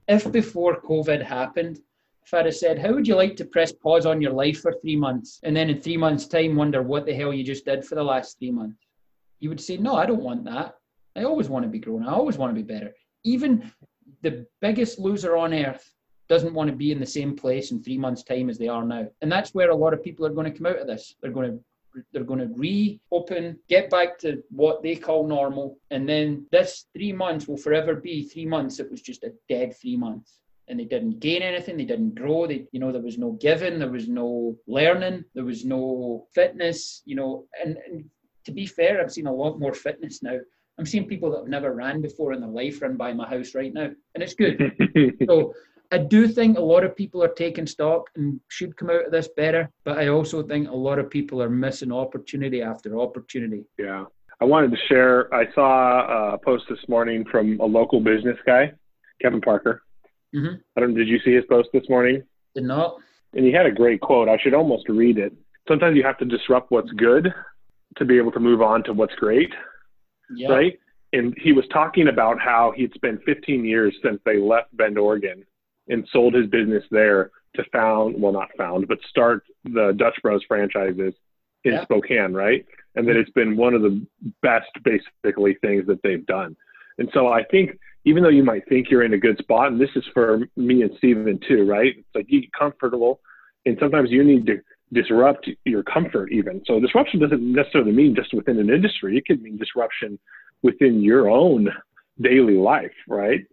[0.07, 1.79] if before COVID happened,
[2.25, 4.73] if I'd have said, How would you like to press pause on your life for
[4.73, 7.85] three months and then in three months' time wonder what the hell you just did
[7.85, 8.77] for the last three months?
[9.39, 10.75] You would say, No, I don't want that.
[11.15, 12.05] I always want to be grown.
[12.05, 12.93] I always want to be better.
[13.23, 13.71] Even
[14.21, 15.91] the biggest loser on earth
[16.27, 18.83] doesn't want to be in the same place in three months' time as they are
[18.83, 19.07] now.
[19.21, 21.15] And that's where a lot of people are going to come out of this.
[21.21, 21.63] They're going to
[22.11, 27.13] they're going to reopen, get back to what they call normal, and then this three
[27.13, 28.79] months will forever be three months.
[28.79, 30.39] It was just a dead three months.
[30.67, 33.77] And they didn't gain anything they didn't grow they you know there was no giving
[33.77, 37.45] there was no learning there was no fitness you know.
[37.63, 38.05] And, and
[38.45, 40.39] to be fair i've seen a lot more fitness now.
[40.79, 43.53] I'm seeing people that have never ran before in their life run by my house
[43.53, 44.57] right now and it's good.
[45.29, 45.53] So
[45.91, 49.11] I do think a lot of people are taking stock and should come out of
[49.11, 53.65] this better, but I also think a lot of people are missing opportunity after opportunity.
[53.77, 54.05] Yeah.
[54.41, 58.73] I wanted to share, I saw a post this morning from a local business guy,
[59.21, 59.83] Kevin Parker.
[60.35, 60.55] Mm-hmm.
[60.75, 60.93] I don't.
[60.93, 62.21] Did you see his post this morning?
[62.53, 62.97] Did not.
[63.33, 64.27] And he had a great quote.
[64.27, 65.33] I should almost read it.
[65.67, 67.33] Sometimes you have to disrupt what's good
[67.97, 69.53] to be able to move on to what's great.
[70.35, 70.49] Yeah.
[70.49, 70.79] Right.
[71.13, 75.45] And he was talking about how he'd spent 15 years since they left Bend, Oregon,
[75.87, 80.41] and sold his business there to found, well, not found, but start the Dutch Bros
[80.47, 81.13] franchises
[81.63, 81.83] in yeah.
[81.83, 82.65] Spokane, right?
[82.95, 84.05] And that it's been one of the
[84.41, 86.55] best, basically, things that they've done.
[86.97, 89.81] And so I think even though you might think you're in a good spot, and
[89.81, 91.93] this is for me and Stephen too, right?
[91.97, 93.19] It's like you get comfortable,
[93.65, 94.61] and sometimes you need to
[94.93, 96.61] disrupt your comfort even.
[96.65, 99.17] So disruption doesn't necessarily mean just within an industry.
[99.17, 100.19] It could mean disruption
[100.61, 101.69] within your own
[102.21, 103.45] daily life, right?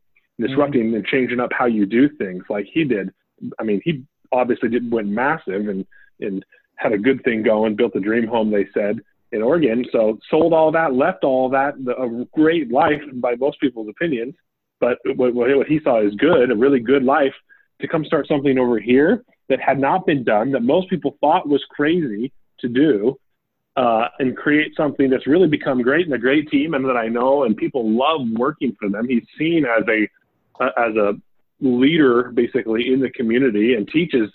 [0.46, 0.96] Disrupting mm-hmm.
[0.96, 3.10] and changing up how you do things like he did.
[3.58, 5.86] I mean, he obviously did went massive and
[6.20, 6.44] and
[6.76, 8.98] had a good thing going, built a dream home, they said,
[9.30, 9.84] in Oregon.
[9.92, 14.34] So sold all that, left all that, a great life by most people's opinions.
[14.80, 17.34] But what, what he saw is good, a really good life,
[17.80, 21.48] to come start something over here that had not been done, that most people thought
[21.48, 23.16] was crazy to do,
[23.76, 27.08] uh, and create something that's really become great and a great team, and that I
[27.08, 29.08] know and people love working for them.
[29.08, 30.08] He's seen as a
[30.60, 31.14] uh, as a
[31.60, 34.30] leader basically in the community and teaches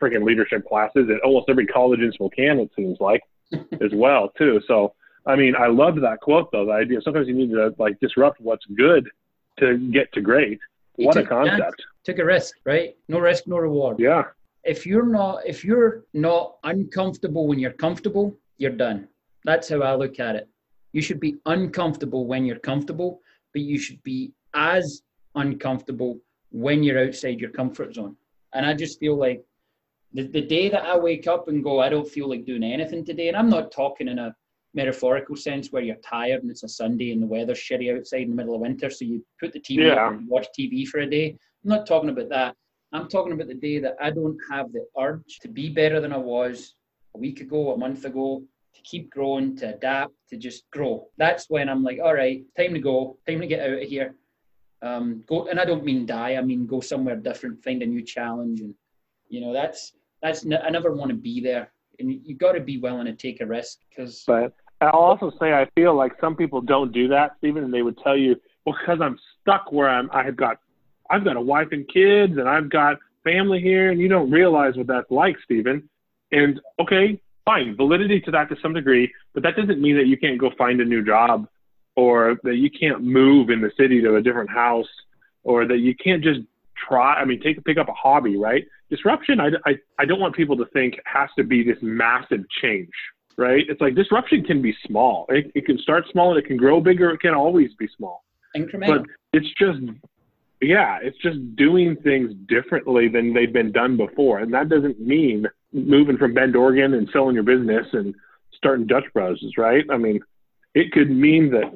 [0.00, 4.60] freaking leadership classes at almost every college in Spokane, it seems like, as well too.
[4.66, 4.94] So,
[5.26, 6.66] I mean, I loved that quote though.
[6.66, 9.08] The idea sometimes you need to like disrupt what's good
[9.60, 10.58] to get to great.
[10.96, 11.82] What a concept!
[12.04, 12.96] Took a risk, right?
[13.08, 13.98] No risk, no reward.
[13.98, 14.24] Yeah,
[14.62, 19.08] If you're not, if you're not uncomfortable when you're comfortable, you're done.
[19.44, 20.48] That's how I look at it.
[20.92, 23.20] You should be uncomfortable when you're comfortable,
[23.52, 25.02] but you should be as
[25.34, 26.18] uncomfortable
[26.50, 28.16] when you're outside your comfort zone.
[28.52, 29.42] And I just feel like
[30.12, 33.04] the, the day that I wake up and go, I don't feel like doing anything
[33.04, 34.34] today, and I'm not talking in a
[34.74, 38.30] metaphorical sense where you're tired and it's a Sunday and the weather's shitty outside in
[38.30, 40.06] the middle of winter, so you put the TV Yeah.
[40.06, 41.30] on and watch TV for a day.
[41.64, 42.54] I'm not talking about that.
[42.92, 46.12] I'm talking about the day that I don't have the urge to be better than
[46.12, 46.74] I was
[47.16, 48.42] a week ago, a month ago,
[48.74, 51.06] to keep growing, to adapt, to just grow.
[51.16, 54.14] That's when I'm like, all right, time to go, time to get out of here.
[54.84, 56.36] Um, go, and I don't mean die.
[56.36, 58.74] I mean go somewhere different, find a new challenge, and
[59.28, 60.44] you know that's that's.
[60.44, 63.40] n- I never want to be there, and you, got to be willing to take
[63.40, 67.36] a risk because but I'll also say I feel like some people don't do that,
[67.38, 70.10] Stephen, and they would tell you, well, because I'm stuck where I'm.
[70.12, 70.58] I have got,
[71.08, 74.76] I've got a wife and kids, and I've got family here, and you don't realize
[74.76, 75.88] what that's like, Stephen.
[76.30, 80.18] And okay, fine, validity to that to some degree, but that doesn't mean that you
[80.18, 81.48] can't go find a new job,
[81.96, 84.88] or that you can't move in the city to a different house,
[85.42, 86.40] or that you can't just
[86.88, 87.14] try.
[87.14, 88.64] I mean, take pick up a hobby, right?
[88.90, 89.40] Disruption.
[89.40, 92.90] I, I, I don't want people to think has to be this massive change
[93.36, 93.64] right?
[93.68, 95.26] It's like disruption can be small.
[95.28, 97.10] It, it can start small and it can grow bigger.
[97.10, 98.24] It can always be small.
[98.56, 98.98] incremental.
[98.98, 99.80] But it's just,
[100.60, 104.38] yeah, it's just doing things differently than they've been done before.
[104.38, 108.14] And that doesn't mean moving from Bend, Oregon and selling your business and
[108.56, 109.84] starting Dutch Bros, right?
[109.90, 110.20] I mean,
[110.74, 111.72] it could mean that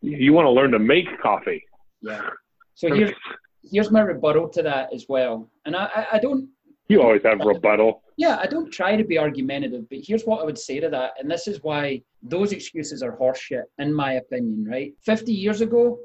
[0.00, 1.64] you want to learn to make coffee.
[2.02, 2.22] yeah.
[2.74, 3.12] So here's
[3.70, 6.48] here's my rebuttal to that as well, and I I, I don't
[6.88, 8.02] You always have rebuttal.
[8.16, 11.12] Yeah, I don't try to be argumentative, but here's what I would say to that,
[11.18, 14.92] and this is why those excuses are horseshit, in my opinion, right?
[15.04, 15.98] 50 years ago,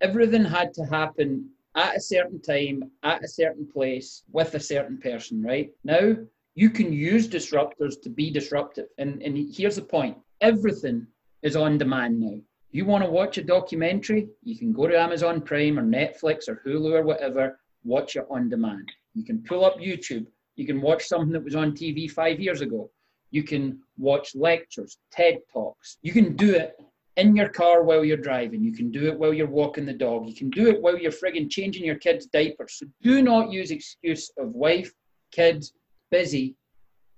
[0.00, 4.98] everything had to happen at a certain time, at a certain place, with a certain
[4.98, 5.70] person, right?
[5.84, 6.16] Now,
[6.54, 8.86] you can use disruptors to be disruptive.
[8.98, 11.06] And, and here's the point everything
[11.42, 12.38] is on demand now.
[12.72, 16.62] You want to watch a documentary, you can go to Amazon Prime or Netflix or
[16.64, 18.90] Hulu or whatever, watch it on demand.
[19.14, 22.60] You can pull up YouTube, you can watch something that was on TV five years
[22.60, 22.90] ago.
[23.32, 25.98] You can watch lectures, TED Talks.
[26.02, 26.76] You can do it
[27.16, 28.62] in your car while you're driving.
[28.62, 30.28] You can do it while you're walking the dog.
[30.28, 32.74] You can do it while you're frigging changing your kids' diapers.
[32.74, 34.92] So do not use excuse of wife,
[35.32, 35.72] kids,
[36.10, 36.56] busy,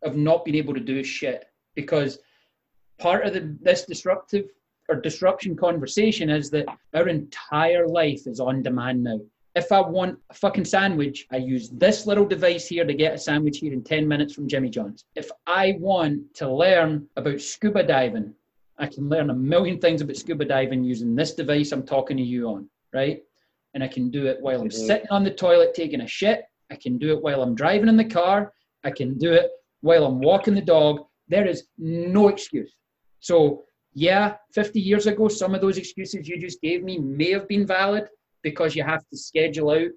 [0.03, 1.45] of not being able to do shit.
[1.75, 2.19] Because
[2.99, 4.51] part of the, this disruptive
[4.93, 9.19] or disruption conversation is that our entire life is on demand now.
[9.55, 13.19] If I want a fucking sandwich, I use this little device here to get a
[13.19, 15.05] sandwich here in 10 minutes from Jimmy John's.
[15.15, 18.35] If I want to learn about scuba diving,
[18.79, 22.23] I can learn a million things about scuba diving using this device I'm talking to
[22.23, 23.23] you on, right?
[23.75, 24.87] And I can do it while I'm Mhm.
[24.87, 26.45] sitting on the toilet taking a shit.
[26.71, 28.53] I can do it while I'm driving in the car.
[28.85, 31.07] I can do it while I'm walking the dog.
[31.29, 32.75] There is no excuse.
[33.21, 33.65] So,
[33.95, 37.67] yeah, 50 years ago, some of those excuses you just gave me may have been
[37.67, 38.09] valid
[38.43, 39.91] because you have to schedule out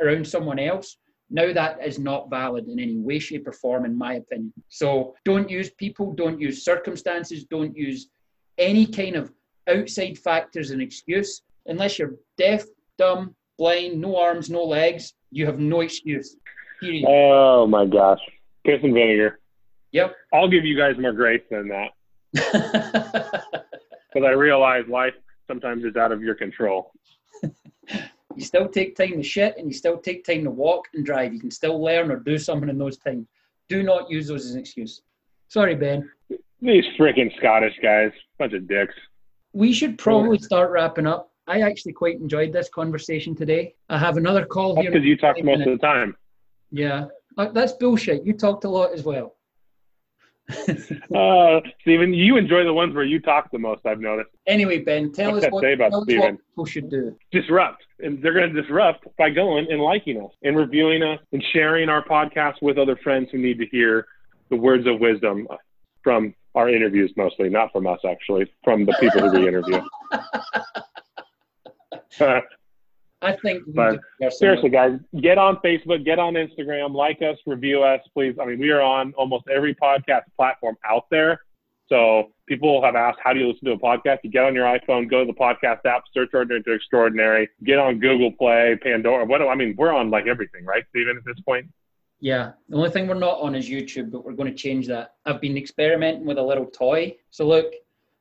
[0.00, 0.96] around someone else.
[1.30, 4.52] Now that is not valid in any way, shape, or form, in my opinion.
[4.68, 8.08] So don't use people, don't use circumstances, don't use
[8.58, 9.32] any kind of
[9.68, 11.42] outside factors and excuse.
[11.66, 12.64] Unless you're deaf,
[12.98, 16.36] dumb, blind, no arms, no legs, you have no excuse.
[16.80, 17.04] Period.
[17.08, 18.20] Oh my gosh.
[18.64, 19.40] Piss and vinegar.
[19.92, 20.14] Yep.
[20.32, 21.90] I'll give you guys more grace than that
[22.34, 25.14] because I realize life
[25.46, 26.92] sometimes is out of your control.
[27.42, 31.32] you still take time to shit and you still take time to walk and drive.
[31.32, 33.26] You can still learn or do something in those times.
[33.68, 35.02] Do not use those as an excuse.
[35.48, 36.10] Sorry, Ben.
[36.60, 38.94] These freaking Scottish guys, bunch of dicks.
[39.52, 41.30] We should probably start wrapping up.
[41.46, 43.74] I actually quite enjoyed this conversation today.
[43.88, 44.90] I have another call That's here.
[44.92, 45.74] because you talk five most minutes.
[45.74, 46.16] of the time.
[46.70, 47.06] Yeah,
[47.36, 48.24] Uh, that's bullshit.
[48.24, 49.33] You talked a lot as well.
[51.14, 53.86] Uh, Stephen, you enjoy the ones where you talk the most.
[53.86, 54.30] I've noticed.
[54.46, 56.20] Anyway, Ben, tell What's us what, say about tell Stephen?
[56.20, 57.16] what people should do.
[57.30, 61.42] Disrupt, and they're going to disrupt by going and liking us, and reviewing us, and
[61.52, 64.06] sharing our podcast with other friends who need to hear
[64.50, 65.46] the words of wisdom
[66.02, 69.80] from our interviews, mostly not from us, actually, from the people who we interview.
[73.24, 74.00] I think But
[74.32, 78.36] Seriously, guys, get on Facebook, get on Instagram, like us, review us, please.
[78.40, 81.40] I mean, we are on almost every podcast platform out there.
[81.88, 84.18] So people have asked, how do you listen to a podcast?
[84.22, 87.78] You get on your iPhone, go to the podcast app, search Ordinary to Extraordinary, get
[87.78, 89.24] on Google Play, Pandora.
[89.26, 89.74] What do I mean?
[89.76, 91.16] We're on like everything, right, Stephen?
[91.16, 91.66] At this point.
[92.20, 95.14] Yeah, the only thing we're not on is YouTube, but we're going to change that.
[95.26, 97.16] I've been experimenting with a little toy.
[97.30, 97.66] So look,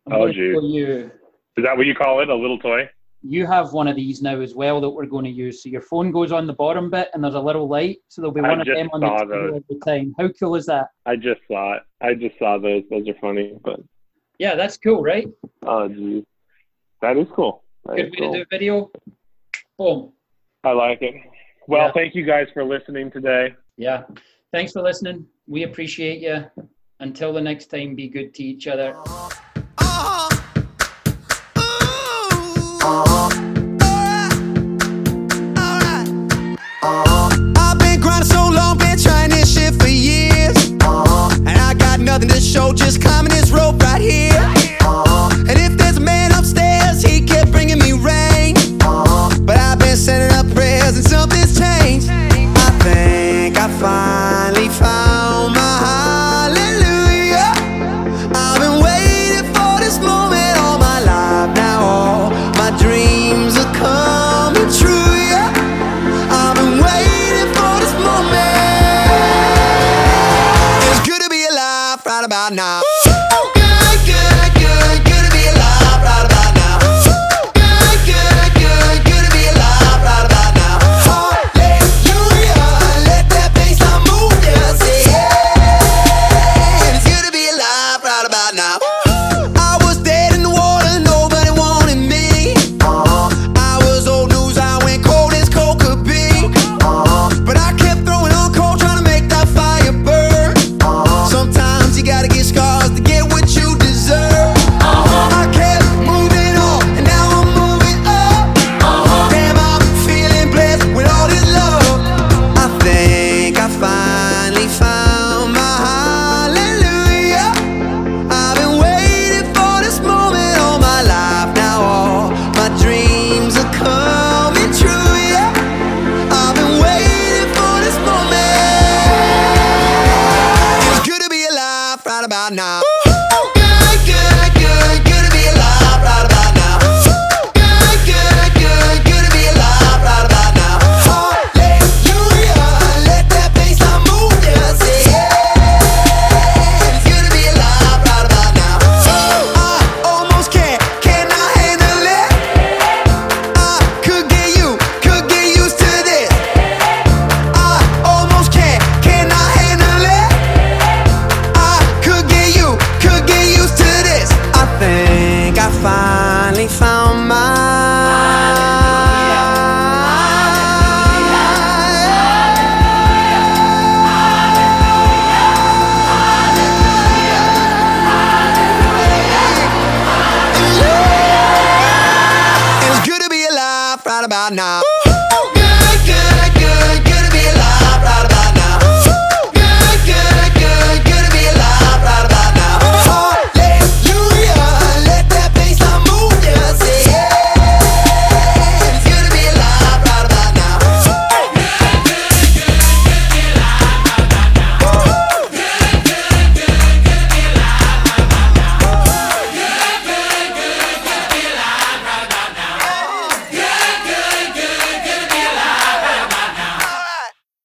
[0.07, 1.11] I'm Oh, going to show you.
[1.55, 2.27] Is that what you call it?
[2.29, 2.89] A little toy?
[3.25, 5.63] You have one of these now as well that we're going to use.
[5.63, 7.99] So your phone goes on the bottom bit, and there's a little light.
[8.09, 10.13] So there'll be one of them on the table the time.
[10.19, 10.87] How cool is that?
[11.05, 11.83] I just saw it.
[12.01, 12.83] I just saw those.
[12.89, 13.79] Those are funny, but
[14.39, 15.27] Yeah, that's cool, right?
[15.65, 16.25] oh, geez.
[17.01, 17.63] That is cool.
[17.85, 18.31] That Good is way cool.
[18.33, 18.91] to do a video.
[19.77, 20.11] Boom.
[20.65, 21.15] I like it.
[21.67, 21.91] Well, Yeah.
[21.93, 23.55] thank you guys for listening today.
[23.77, 24.03] Yeah.
[24.51, 25.27] Thanks for listening.
[25.47, 26.45] We appreciate you.
[26.99, 28.95] Until the next time, be good to each other.
[42.53, 44.32] Show, just climbing this rope right here.